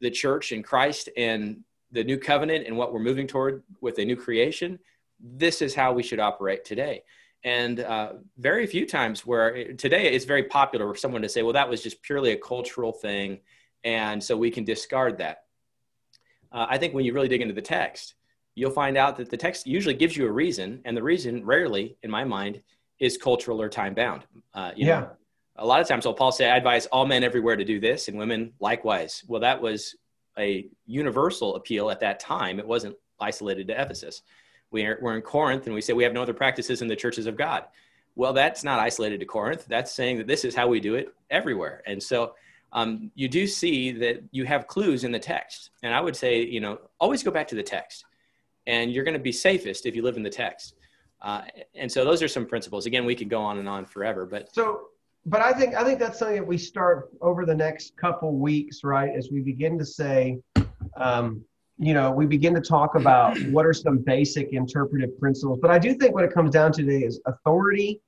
the 0.00 0.10
church 0.10 0.52
and 0.52 0.64
Christ 0.64 1.08
and 1.16 1.62
the 1.92 2.04
new 2.04 2.18
covenant 2.18 2.66
and 2.66 2.76
what 2.76 2.92
we're 2.92 3.00
moving 3.00 3.26
toward 3.26 3.62
with 3.80 3.98
a 3.98 4.04
new 4.04 4.16
creation, 4.16 4.78
this 5.20 5.62
is 5.62 5.74
how 5.74 5.92
we 5.92 6.02
should 6.02 6.20
operate 6.20 6.64
today. 6.64 7.02
And 7.44 7.80
uh, 7.80 8.14
very 8.38 8.66
few 8.66 8.86
times 8.86 9.26
where 9.26 9.74
today 9.74 10.12
it's 10.12 10.24
very 10.24 10.44
popular 10.44 10.88
for 10.88 10.98
someone 10.98 11.22
to 11.22 11.28
say, 11.28 11.42
well, 11.42 11.52
that 11.52 11.68
was 11.68 11.82
just 11.82 12.02
purely 12.02 12.32
a 12.32 12.36
cultural 12.36 12.92
thing. 12.92 13.40
And 13.84 14.22
so 14.22 14.36
we 14.36 14.50
can 14.50 14.64
discard 14.64 15.18
that. 15.18 15.44
Uh, 16.50 16.66
I 16.68 16.78
think 16.78 16.94
when 16.94 17.04
you 17.04 17.12
really 17.12 17.28
dig 17.28 17.42
into 17.42 17.54
the 17.54 17.60
text, 17.60 18.14
you'll 18.54 18.70
find 18.70 18.96
out 18.96 19.16
that 19.18 19.28
the 19.28 19.36
text 19.36 19.66
usually 19.66 19.94
gives 19.94 20.16
you 20.16 20.26
a 20.26 20.32
reason. 20.32 20.80
And 20.86 20.96
the 20.96 21.02
reason, 21.02 21.44
rarely, 21.44 21.96
in 22.02 22.10
my 22.10 22.24
mind, 22.24 22.62
is 22.98 23.16
cultural 23.16 23.60
or 23.60 23.68
time 23.68 23.94
bound. 23.94 24.24
Uh, 24.52 24.72
yeah. 24.76 25.00
Know, 25.00 25.10
a 25.56 25.66
lot 25.66 25.80
of 25.80 25.86
times, 25.86 26.04
will 26.04 26.14
Paul 26.14 26.32
say, 26.32 26.50
I 26.50 26.56
advise 26.56 26.86
all 26.86 27.06
men 27.06 27.22
everywhere 27.22 27.54
to 27.54 27.64
do 27.64 27.78
this, 27.78 28.08
and 28.08 28.18
women 28.18 28.52
likewise. 28.58 29.22
Well, 29.28 29.40
that 29.42 29.62
was 29.62 29.94
a 30.36 30.66
universal 30.86 31.54
appeal 31.54 31.90
at 31.90 32.00
that 32.00 32.18
time. 32.18 32.58
It 32.58 32.66
wasn't 32.66 32.96
isolated 33.20 33.68
to 33.68 33.80
Ephesus 33.80 34.22
we 34.74 34.84
are, 34.84 34.98
we're 35.00 35.14
in 35.14 35.22
Corinth 35.22 35.66
and 35.66 35.74
we 35.74 35.80
say 35.80 35.92
we 35.92 36.02
have 36.02 36.12
no 36.12 36.20
other 36.20 36.34
practices 36.34 36.82
in 36.82 36.88
the 36.88 36.96
churches 36.96 37.26
of 37.26 37.36
God. 37.36 37.64
Well, 38.16 38.32
that's 38.32 38.64
not 38.64 38.80
isolated 38.80 39.20
to 39.20 39.26
Corinth. 39.26 39.64
That's 39.68 39.92
saying 39.92 40.18
that 40.18 40.26
this 40.26 40.44
is 40.44 40.54
how 40.54 40.66
we 40.66 40.80
do 40.80 40.96
it 40.96 41.14
everywhere. 41.30 41.82
And 41.86 42.02
so 42.02 42.34
um, 42.72 43.10
you 43.14 43.28
do 43.28 43.46
see 43.46 43.92
that 43.92 44.22
you 44.32 44.44
have 44.44 44.66
clues 44.66 45.04
in 45.04 45.12
the 45.12 45.18
text. 45.18 45.70
And 45.84 45.94
I 45.94 46.00
would 46.00 46.16
say, 46.16 46.42
you 46.42 46.60
know, 46.60 46.80
always 46.98 47.22
go 47.22 47.30
back 47.30 47.48
to 47.48 47.54
the 47.54 47.62
text. 47.62 48.04
And 48.66 48.92
you're 48.92 49.04
going 49.04 49.16
to 49.16 49.20
be 49.20 49.32
safest 49.32 49.86
if 49.86 49.94
you 49.94 50.02
live 50.02 50.16
in 50.16 50.24
the 50.24 50.30
text. 50.30 50.74
Uh, 51.24 51.40
and 51.74 51.90
so 51.90 52.04
those 52.04 52.22
are 52.22 52.28
some 52.28 52.44
principles. 52.44 52.84
Again, 52.84 53.06
we 53.06 53.14
could 53.14 53.30
go 53.30 53.40
on 53.40 53.58
and 53.58 53.66
on 53.66 53.86
forever, 53.86 54.26
but 54.26 54.54
so 54.54 54.88
but 55.24 55.40
I 55.40 55.52
think 55.52 55.74
I 55.74 55.82
think 55.82 55.98
that's 55.98 56.18
something 56.18 56.36
that 56.36 56.46
we 56.46 56.58
start 56.58 57.10
over 57.22 57.46
the 57.46 57.54
next 57.54 57.96
couple 57.96 58.36
weeks, 58.36 58.84
right? 58.84 59.10
As 59.16 59.30
we 59.32 59.40
begin 59.40 59.78
to 59.78 59.86
say, 59.86 60.38
um, 60.98 61.42
you 61.78 61.94
know, 61.94 62.10
we 62.10 62.26
begin 62.26 62.54
to 62.54 62.60
talk 62.60 62.94
about 62.94 63.38
what 63.44 63.64
are 63.64 63.72
some 63.72 63.98
basic 63.98 64.52
interpretive 64.52 65.18
principles. 65.18 65.58
But 65.62 65.70
I 65.70 65.78
do 65.78 65.94
think 65.94 66.14
what 66.14 66.24
it 66.24 66.32
comes 66.32 66.50
down 66.50 66.72
to 66.72 66.82
today 66.82 67.04
is 67.04 67.20
authority. 67.26 68.02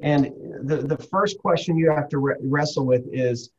And 0.00 0.30
the, 0.62 0.76
the 0.76 0.98
first 0.98 1.38
question 1.38 1.76
you 1.76 1.90
have 1.90 2.08
to 2.10 2.18
re- 2.18 2.36
wrestle 2.40 2.84
with 2.84 3.02
is 3.12 3.50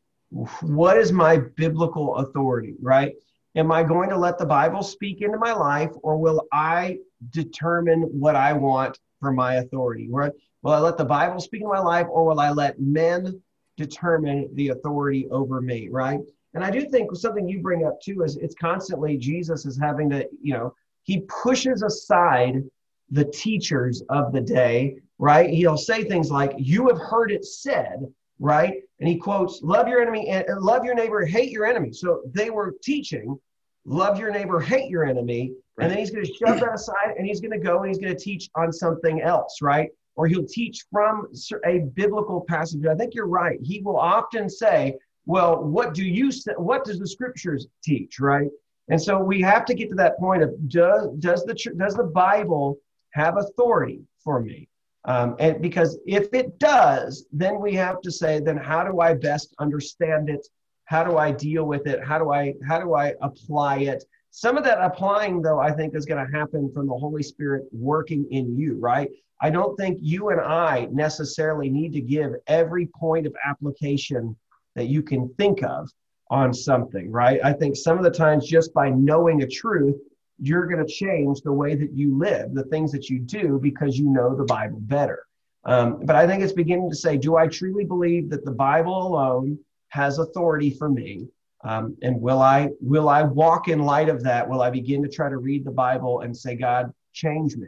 what 0.62 0.98
is 0.98 1.12
my 1.12 1.38
biblical 1.58 2.17
authority, 2.17 2.76
right? 2.80 3.15
Am 3.56 3.72
I 3.72 3.82
going 3.84 4.10
to 4.10 4.17
let 4.17 4.38
the 4.38 4.45
Bible 4.45 4.84
speak 4.84 5.22
into 5.22 5.39
my 5.39 5.52
life 5.52 5.91
or 6.04 6.15
will 6.17 6.48
I 6.54 7.00
determine 7.32 8.01
what 8.01 8.36
I 8.36 8.53
want 8.53 8.99
for 9.19 9.32
my 9.32 9.55
authority? 9.55 10.08
Will 10.10 10.32
I 10.65 10.79
let 10.79 10.97
the 10.97 11.05
Bible 11.05 11.39
speak 11.39 11.62
in 11.62 11.67
my 11.67 11.79
life 11.79 12.08
or 12.10 12.25
will 12.25 12.39
I 12.39 12.51
let 12.51 12.79
men 12.79 13.41
determine 13.77 14.49
the 14.55 14.69
authority 14.69 15.27
over 15.29 15.62
me, 15.62 15.88
right? 15.89 16.19
And 16.53 16.63
I 16.63 16.71
do 16.71 16.89
think 16.89 17.15
something 17.15 17.47
you 17.47 17.62
bring 17.62 17.86
up 17.86 18.01
too 18.01 18.23
is 18.23 18.38
it's 18.38 18.55
constantly 18.55 19.17
Jesus 19.17 19.65
is 19.65 19.77
having 19.79 20.10
to, 20.10 20.27
you 20.41 20.53
know, 20.53 20.73
he 21.03 21.21
pushes 21.43 21.82
aside 21.84 22.63
the 23.12 23.25
teachers 23.25 24.03
of 24.10 24.32
the 24.32 24.41
day, 24.41 24.97
right? 25.17 25.49
He'll 25.49 25.77
say 25.77 26.03
things 26.03 26.32
like, 26.32 26.53
You 26.58 26.88
have 26.88 26.99
heard 26.99 27.32
it 27.32 27.45
said, 27.45 28.05
right? 28.39 28.75
And 28.99 29.08
he 29.08 29.17
quotes, 29.17 29.62
Love 29.62 29.88
your 29.88 30.01
enemy 30.01 30.27
and 30.29 30.45
love 30.60 30.86
your 30.86 30.95
neighbor, 30.95 31.25
hate 31.25 31.51
your 31.51 31.65
enemy. 31.65 31.93
So 31.93 32.21
they 32.34 32.49
were 32.49 32.75
teaching, 32.84 33.39
love 33.86 34.20
your 34.20 34.32
neighbor, 34.32 34.60
hate 34.60 34.89
your 34.89 35.06
enemy. 35.06 35.54
Right. 35.76 35.86
And 35.86 35.92
then 35.92 36.00
he's 36.00 36.12
going 36.12 36.26
to 36.26 36.34
shove 36.34 36.60
that 36.60 36.74
aside 36.74 37.15
and 37.18 37.26
he's 37.26 37.42
going 37.42 37.52
to 37.52 37.60
go 37.60 37.80
and 37.80 37.88
he's 37.88 37.98
going 37.98 38.15
to 38.15 38.20
teach 38.20 38.50
on 38.56 38.72
something 38.72 39.22
else, 39.22 39.62
right? 39.62 39.89
Or 40.15 40.28
he'll 40.28 40.46
teach 40.46 40.86
from 40.92 41.28
a 41.65 41.80
biblical 41.94 42.42
passage. 42.42 42.86
I 42.86 42.96
think 42.96 43.15
you're 43.15 43.28
right. 43.28 43.60
He 43.62 43.82
will 43.82 43.98
often 43.98 44.50
say, 44.50 44.96
well, 45.26 45.63
what 45.63 45.94
do 45.94 46.04
you 46.04 46.32
say, 46.32 46.54
what 46.58 46.84
does 46.84 47.00
the 47.00 47.08
scriptures 47.08 47.68
teach, 47.84 48.20
right? 48.20 48.50
And 48.89 49.02
so 49.02 49.20
we 49.20 49.42
have 49.42 49.65
to 49.65 49.74
get 49.74 49.89
to 49.89 49.96
that 49.96 50.18
point 50.18 50.42
of 50.42 50.52
does 50.68 51.10
does 51.20 51.46
the 51.46 51.54
does 51.78 51.94
the 51.94 52.04
Bible 52.04 52.78
have 53.12 53.38
authority 53.38 54.02
for 54.24 54.42
me? 54.42 54.68
Um, 55.06 55.36
and 55.39 55.62
because 55.62 55.98
if 56.06 56.34
it 56.34 56.60
does, 56.60 57.26
then 57.32 57.60
we 57.62 57.74
have 57.76 58.02
to 58.02 58.12
say, 58.12 58.39
then 58.39 58.58
how 58.58 58.84
do 58.84 59.00
I 59.00 59.13
best 59.13 59.56
understand 59.60 60.30
it? 60.30 60.46
How 60.89 61.04
do 61.04 61.17
I 61.17 61.32
deal 61.32 61.65
with 61.65 61.86
it? 61.86 62.04
How 62.04 62.17
do 62.17 62.32
I 62.32 62.56
how 62.67 62.80
do 62.80 62.95
I 62.95 63.13
apply 63.21 63.82
it? 63.82 64.04
Some 64.32 64.58
of 64.58 64.63
that 64.63 64.80
applying, 64.82 65.39
though, 65.39 65.60
I 65.60 65.71
think 65.71 65.93
is 65.93 66.08
going 66.08 66.25
to 66.25 66.36
happen 66.36 66.71
from 66.73 66.88
the 66.88 66.97
Holy 66.97 67.21
Spirit 67.21 67.65
working 67.71 68.25
in 68.32 68.58
you, 68.58 68.75
right? 68.80 69.08
I 69.39 69.52
don't 69.52 69.78
think 69.78 69.99
you 70.02 70.30
and 70.30 70.41
I 70.41 70.88
necessarily 70.91 71.69
need 71.69 71.93
to 71.93 72.02
give 72.02 72.32
every 72.47 72.88
point 72.88 73.28
of 73.28 73.36
application 73.45 74.36
that 74.75 74.88
you 74.88 75.04
can 75.04 75.32
think 75.38 75.62
of 75.62 75.88
on 76.32 76.52
something, 76.56 77.12
right? 77.12 77.39
I 77.43 77.54
think 77.54 77.75
some 77.75 77.99
of 77.99 78.04
the 78.04 78.10
times 78.10 78.47
just 78.47 78.73
by 78.73 78.89
knowing 78.89 79.43
a 79.43 79.47
truth, 79.47 79.97
you're 80.39 80.65
going 80.65 80.84
to 80.84 80.91
change 80.91 81.41
the 81.41 81.54
way 81.54 81.75
that 81.75 81.93
you 81.93 82.17
live, 82.17 82.56
the 82.56 82.63
things 82.63 82.91
that 82.93 83.10
you 83.10 83.19
do, 83.19 83.60
because 83.62 83.95
you 83.95 84.10
know 84.10 84.36
the 84.36 84.45
Bible 84.45 84.80
better. 84.82 85.19
Um, 85.65 86.04
but 86.04 86.15
I 86.15 86.25
think 86.25 86.41
it's 86.41 86.54
beginning 86.54 86.89
to 86.89 86.95
say, 86.95 87.15
do 87.15 87.36
I 87.36 87.47
truly 87.47 87.86
believe 87.86 88.32
that 88.32 88.43
the 88.43 88.52
Bible 88.52 89.08
alone 89.08 89.60
has 89.89 90.19
authority 90.19 90.71
for 90.71 90.89
me? 90.89 91.28
Um, 91.63 91.97
and 92.02 92.21
will 92.21 92.41
I 92.41 92.69
will 92.80 93.10
I 93.10 93.23
walk 93.23 93.67
in 93.67 93.80
light 93.80 94.08
of 94.08 94.23
that? 94.23 94.47
Will 94.47 94.62
I 94.62 94.69
begin 94.69 95.04
to 95.04 95.10
try 95.10 95.30
to 95.30 95.38
read 95.38 95.65
the 95.65 95.71
Bible 95.71 96.21
and 96.21 96.36
say, 96.36 96.56
God, 96.56 96.93
change 97.13 97.58
me, 97.58 97.67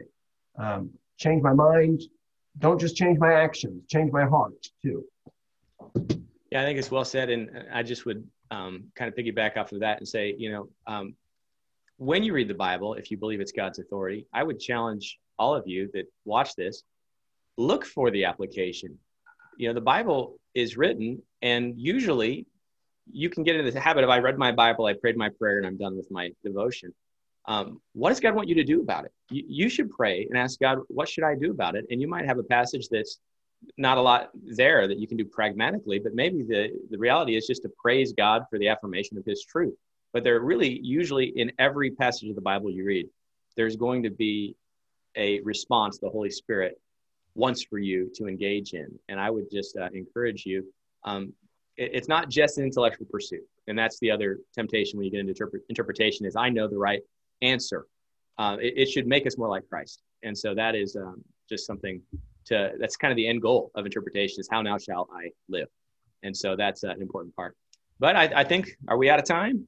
um, 0.58 0.90
change 1.18 1.42
my 1.42 1.52
mind? 1.52 2.02
Don't 2.58 2.80
just 2.80 2.96
change 2.96 3.18
my 3.18 3.34
actions, 3.34 3.84
change 3.88 4.10
my 4.12 4.24
heart 4.24 4.54
too. 4.82 5.04
Yeah, 6.50 6.62
I 6.62 6.64
think 6.64 6.78
it's 6.78 6.90
well 6.90 7.04
said, 7.04 7.30
and 7.30 7.50
I 7.72 7.82
just 7.82 8.06
would 8.06 8.26
um, 8.50 8.84
kind 8.94 9.08
of 9.08 9.14
piggyback 9.16 9.56
off 9.56 9.72
of 9.72 9.80
that 9.80 9.98
and 9.98 10.08
say, 10.08 10.34
you 10.36 10.52
know, 10.52 10.68
um, 10.86 11.14
when 11.96 12.22
you 12.22 12.32
read 12.32 12.48
the 12.48 12.54
Bible, 12.54 12.94
if 12.94 13.10
you 13.10 13.16
believe 13.16 13.40
it's 13.40 13.52
God's 13.52 13.78
authority, 13.78 14.26
I 14.34 14.42
would 14.42 14.58
challenge 14.58 15.18
all 15.38 15.54
of 15.54 15.66
you 15.66 15.90
that 15.94 16.04
watch 16.24 16.54
this, 16.56 16.82
look 17.56 17.84
for 17.84 18.10
the 18.10 18.24
application. 18.24 18.98
You 19.56 19.68
know, 19.68 19.74
the 19.74 19.80
Bible 19.80 20.38
is 20.54 20.76
written, 20.76 21.22
and 21.42 21.74
usually 21.76 22.46
you 23.10 23.28
can 23.28 23.42
get 23.42 23.56
into 23.56 23.70
the 23.70 23.80
habit 23.80 24.04
of 24.04 24.10
I 24.10 24.18
read 24.18 24.38
my 24.38 24.52
Bible, 24.52 24.86
I 24.86 24.94
prayed 24.94 25.16
my 25.16 25.28
prayer, 25.28 25.58
and 25.58 25.66
I'm 25.66 25.76
done 25.76 25.96
with 25.96 26.10
my 26.10 26.30
devotion. 26.44 26.94
Um, 27.46 27.80
what 27.92 28.10
does 28.10 28.20
God 28.20 28.34
want 28.34 28.48
you 28.48 28.54
to 28.54 28.64
do 28.64 28.80
about 28.80 29.04
it? 29.04 29.12
You, 29.30 29.42
you 29.48 29.68
should 29.68 29.90
pray 29.90 30.26
and 30.28 30.38
ask 30.38 30.60
God, 30.60 30.78
what 30.88 31.08
should 31.08 31.24
I 31.24 31.34
do 31.34 31.50
about 31.50 31.74
it? 31.74 31.84
And 31.90 32.00
you 32.00 32.08
might 32.08 32.24
have 32.24 32.38
a 32.38 32.44
passage 32.44 32.88
that's 32.88 33.18
not 33.76 33.98
a 33.98 34.00
lot 34.00 34.30
there 34.34 34.86
that 34.86 34.98
you 34.98 35.06
can 35.06 35.16
do 35.16 35.24
pragmatically, 35.24 35.98
but 35.98 36.14
maybe 36.14 36.42
the, 36.42 36.70
the 36.90 36.98
reality 36.98 37.36
is 37.36 37.46
just 37.46 37.62
to 37.62 37.70
praise 37.80 38.12
God 38.12 38.44
for 38.48 38.58
the 38.58 38.68
affirmation 38.68 39.18
of 39.18 39.24
his 39.24 39.44
truth. 39.44 39.74
But 40.12 40.24
there 40.24 40.38
really, 40.40 40.80
usually 40.82 41.26
in 41.36 41.52
every 41.58 41.90
passage 41.90 42.28
of 42.28 42.34
the 42.34 42.42
Bible 42.42 42.70
you 42.70 42.84
read, 42.84 43.08
there's 43.56 43.76
going 43.76 44.02
to 44.04 44.10
be 44.10 44.56
a 45.16 45.40
response 45.40 45.98
the 45.98 46.08
Holy 46.08 46.30
Spirit 46.30 46.80
wants 47.34 47.62
for 47.64 47.78
you 47.78 48.10
to 48.14 48.26
engage 48.26 48.74
in. 48.74 48.98
And 49.08 49.18
I 49.18 49.30
would 49.30 49.50
just 49.50 49.76
uh, 49.76 49.88
encourage 49.92 50.44
you. 50.44 50.64
Um, 51.04 51.32
it, 51.76 51.90
it's 51.94 52.08
not 52.08 52.28
just 52.28 52.58
an 52.58 52.64
intellectual 52.64 53.06
pursuit. 53.10 53.42
And 53.68 53.78
that's 53.78 53.98
the 54.00 54.10
other 54.10 54.38
temptation 54.54 54.98
when 54.98 55.04
you 55.04 55.10
get 55.10 55.20
into 55.20 55.30
interpret, 55.30 55.62
interpretation 55.68 56.26
is 56.26 56.36
I 56.36 56.48
know 56.48 56.68
the 56.68 56.78
right 56.78 57.02
answer. 57.42 57.86
Uh, 58.38 58.56
it, 58.60 58.74
it, 58.76 58.88
should 58.88 59.06
make 59.06 59.26
us 59.26 59.38
more 59.38 59.48
like 59.48 59.68
Christ. 59.68 60.02
And 60.22 60.36
so 60.36 60.54
that 60.54 60.74
is 60.74 60.96
um, 60.96 61.22
just 61.48 61.66
something 61.66 62.00
to 62.46 62.72
that's 62.78 62.96
kind 62.96 63.12
of 63.12 63.16
the 63.16 63.26
end 63.26 63.42
goal 63.42 63.70
of 63.74 63.84
interpretation 63.86 64.40
is 64.40 64.48
how 64.50 64.62
now 64.62 64.78
shall 64.78 65.08
I 65.14 65.30
live, 65.48 65.68
and 66.22 66.36
so 66.36 66.56
that's 66.56 66.82
an 66.82 67.00
important 67.00 67.34
part. 67.36 67.56
But 67.98 68.16
I, 68.16 68.30
I 68.36 68.44
think 68.44 68.76
are 68.88 68.96
we 68.96 69.10
out 69.10 69.18
of 69.18 69.24
time? 69.24 69.66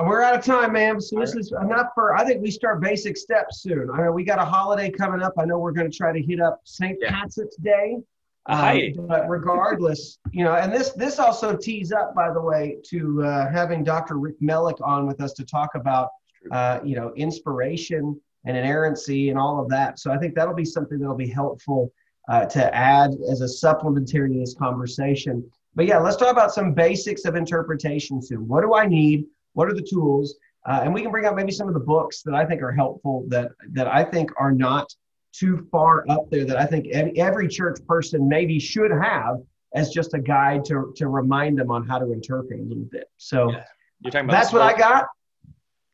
We're 0.00 0.22
out 0.22 0.36
of 0.36 0.44
time, 0.44 0.72
man. 0.72 1.00
So 1.00 1.20
this 1.20 1.36
is 1.36 1.52
enough 1.52 1.88
for. 1.94 2.16
I 2.16 2.24
think 2.24 2.42
we 2.42 2.50
start 2.50 2.80
basic 2.80 3.16
steps 3.16 3.62
soon. 3.62 3.90
I 3.90 4.02
know 4.02 4.12
we 4.12 4.24
got 4.24 4.38
a 4.38 4.44
holiday 4.44 4.90
coming 4.90 5.22
up. 5.22 5.34
I 5.38 5.44
know 5.44 5.58
we're 5.58 5.72
going 5.72 5.90
to 5.90 5.96
try 5.96 6.12
to 6.12 6.20
hit 6.20 6.40
up 6.40 6.60
St. 6.64 6.98
Yeah. 7.00 7.10
Patrick's 7.10 7.56
Day. 7.56 7.98
Um, 8.46 9.06
but 9.06 9.28
regardless, 9.28 10.18
you 10.32 10.44
know, 10.44 10.54
and 10.54 10.72
this 10.72 10.90
this 10.90 11.18
also 11.18 11.56
tees 11.56 11.92
up, 11.92 12.14
by 12.14 12.30
the 12.30 12.40
way, 12.40 12.76
to 12.90 13.22
uh, 13.22 13.50
having 13.50 13.82
Dr. 13.82 14.18
Rick 14.18 14.38
Mellick 14.40 14.86
on 14.86 15.06
with 15.06 15.20
us 15.22 15.32
to 15.34 15.44
talk 15.44 15.74
about, 15.74 16.10
uh, 16.52 16.80
you 16.84 16.94
know, 16.94 17.12
inspiration 17.14 18.20
and 18.44 18.56
inerrancy 18.56 19.30
and 19.30 19.38
all 19.38 19.60
of 19.62 19.70
that. 19.70 19.98
So 19.98 20.12
I 20.12 20.18
think 20.18 20.34
that'll 20.34 20.54
be 20.54 20.64
something 20.64 20.98
that'll 20.98 21.14
be 21.14 21.28
helpful 21.28 21.90
uh, 22.28 22.44
to 22.46 22.74
add 22.74 23.12
as 23.30 23.40
a 23.40 23.48
supplementary 23.48 24.32
to 24.34 24.38
this 24.38 24.54
conversation. 24.54 25.48
But 25.74 25.86
yeah, 25.86 25.98
let's 25.98 26.16
talk 26.16 26.30
about 26.30 26.52
some 26.52 26.74
basics 26.74 27.24
of 27.24 27.36
interpretation 27.36 28.20
soon. 28.22 28.46
What 28.46 28.62
do 28.62 28.74
I 28.74 28.86
need? 28.86 29.24
What 29.54 29.68
are 29.68 29.74
the 29.74 29.82
tools? 29.82 30.36
Uh, 30.66 30.80
and 30.82 30.94
we 30.94 31.02
can 31.02 31.10
bring 31.10 31.26
out 31.26 31.36
maybe 31.36 31.52
some 31.52 31.68
of 31.68 31.74
the 31.74 31.80
books 31.80 32.22
that 32.22 32.34
I 32.34 32.44
think 32.44 32.62
are 32.62 32.72
helpful 32.72 33.24
that 33.28 33.52
that 33.72 33.86
I 33.86 34.04
think 34.04 34.30
are 34.38 34.52
not 34.52 34.94
too 35.34 35.66
far 35.70 36.04
up 36.08 36.30
there 36.30 36.44
that 36.44 36.56
I 36.56 36.66
think 36.66 36.86
every 36.88 37.48
church 37.48 37.78
person 37.86 38.28
maybe 38.28 38.58
should 38.58 38.90
have 38.90 39.38
as 39.74 39.90
just 39.90 40.14
a 40.14 40.18
guide 40.20 40.64
to, 40.66 40.92
to 40.96 41.08
remind 41.08 41.58
them 41.58 41.70
on 41.70 41.86
how 41.86 41.98
to 41.98 42.12
interpret 42.12 42.60
a 42.60 42.62
little 42.62 42.86
bit. 42.90 43.10
So 43.16 43.50
yeah. 43.50 43.64
You're 44.00 44.10
talking 44.10 44.28
about 44.28 44.40
that's 44.40 44.52
what 44.52 44.62
I 44.62 44.76
got. 44.76 45.06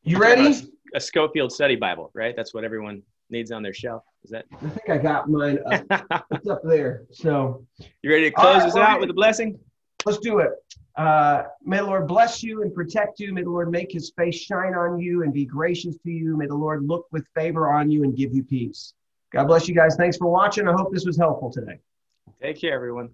You 0.03 0.19
ready? 0.19 0.69
A 0.95 1.01
Scofield 1.01 1.53
Study 1.53 1.77
Bible, 1.77 2.11
right? 2.15 2.35
That's 2.37 2.53
what 2.53 2.65
everyone 2.65 3.03
needs 3.31 3.53
on 3.53 3.63
their 3.63 3.73
shelf. 3.73 4.03
Is 4.25 4.31
that? 4.31 4.47
I 4.53 4.69
think 4.69 4.91
I 4.91 4.99
got 4.99 5.29
mine 5.31 5.61
up. 5.65 6.27
it's 6.33 6.49
up 6.49 6.63
there. 6.65 7.05
So. 7.13 7.65
You 8.03 8.11
ready 8.11 8.25
to 8.25 8.31
close 8.33 8.63
right, 8.63 8.69
us 8.69 8.77
out 8.77 9.01
with 9.01 9.11
a 9.11 9.15
blessing? 9.15 9.59
Let's 10.05 10.19
do 10.19 10.41
it. 10.41 10.51
Uh, 10.97 11.45
may 11.63 11.77
the 11.77 11.85
Lord 11.85 12.09
bless 12.09 12.43
you 12.43 12.63
and 12.63 12.75
protect 12.75 13.21
you. 13.21 13.33
May 13.33 13.43
the 13.43 13.51
Lord 13.51 13.71
make 13.71 13.93
his 13.93 14.13
face 14.17 14.37
shine 14.37 14.75
on 14.75 14.99
you 14.99 15.23
and 15.23 15.33
be 15.33 15.45
gracious 15.45 15.97
to 15.99 16.11
you. 16.11 16.37
May 16.37 16.47
the 16.47 16.55
Lord 16.55 16.85
look 16.85 17.07
with 17.13 17.25
favor 17.35 17.71
on 17.71 17.91
you 17.91 18.03
and 18.03 18.17
give 18.17 18.35
you 18.35 18.43
peace. 18.43 18.95
God 19.31 19.45
bless 19.45 19.69
you 19.69 19.75
guys. 19.75 19.97
Thanks 19.97 20.17
for 20.17 20.29
watching. 20.29 20.69
I 20.69 20.73
hope 20.73 20.93
this 20.93 21.05
was 21.05 21.17
helpful 21.17 21.51
today. 21.51 21.79
Take 22.43 22.61
care, 22.61 22.75
everyone. 22.75 23.11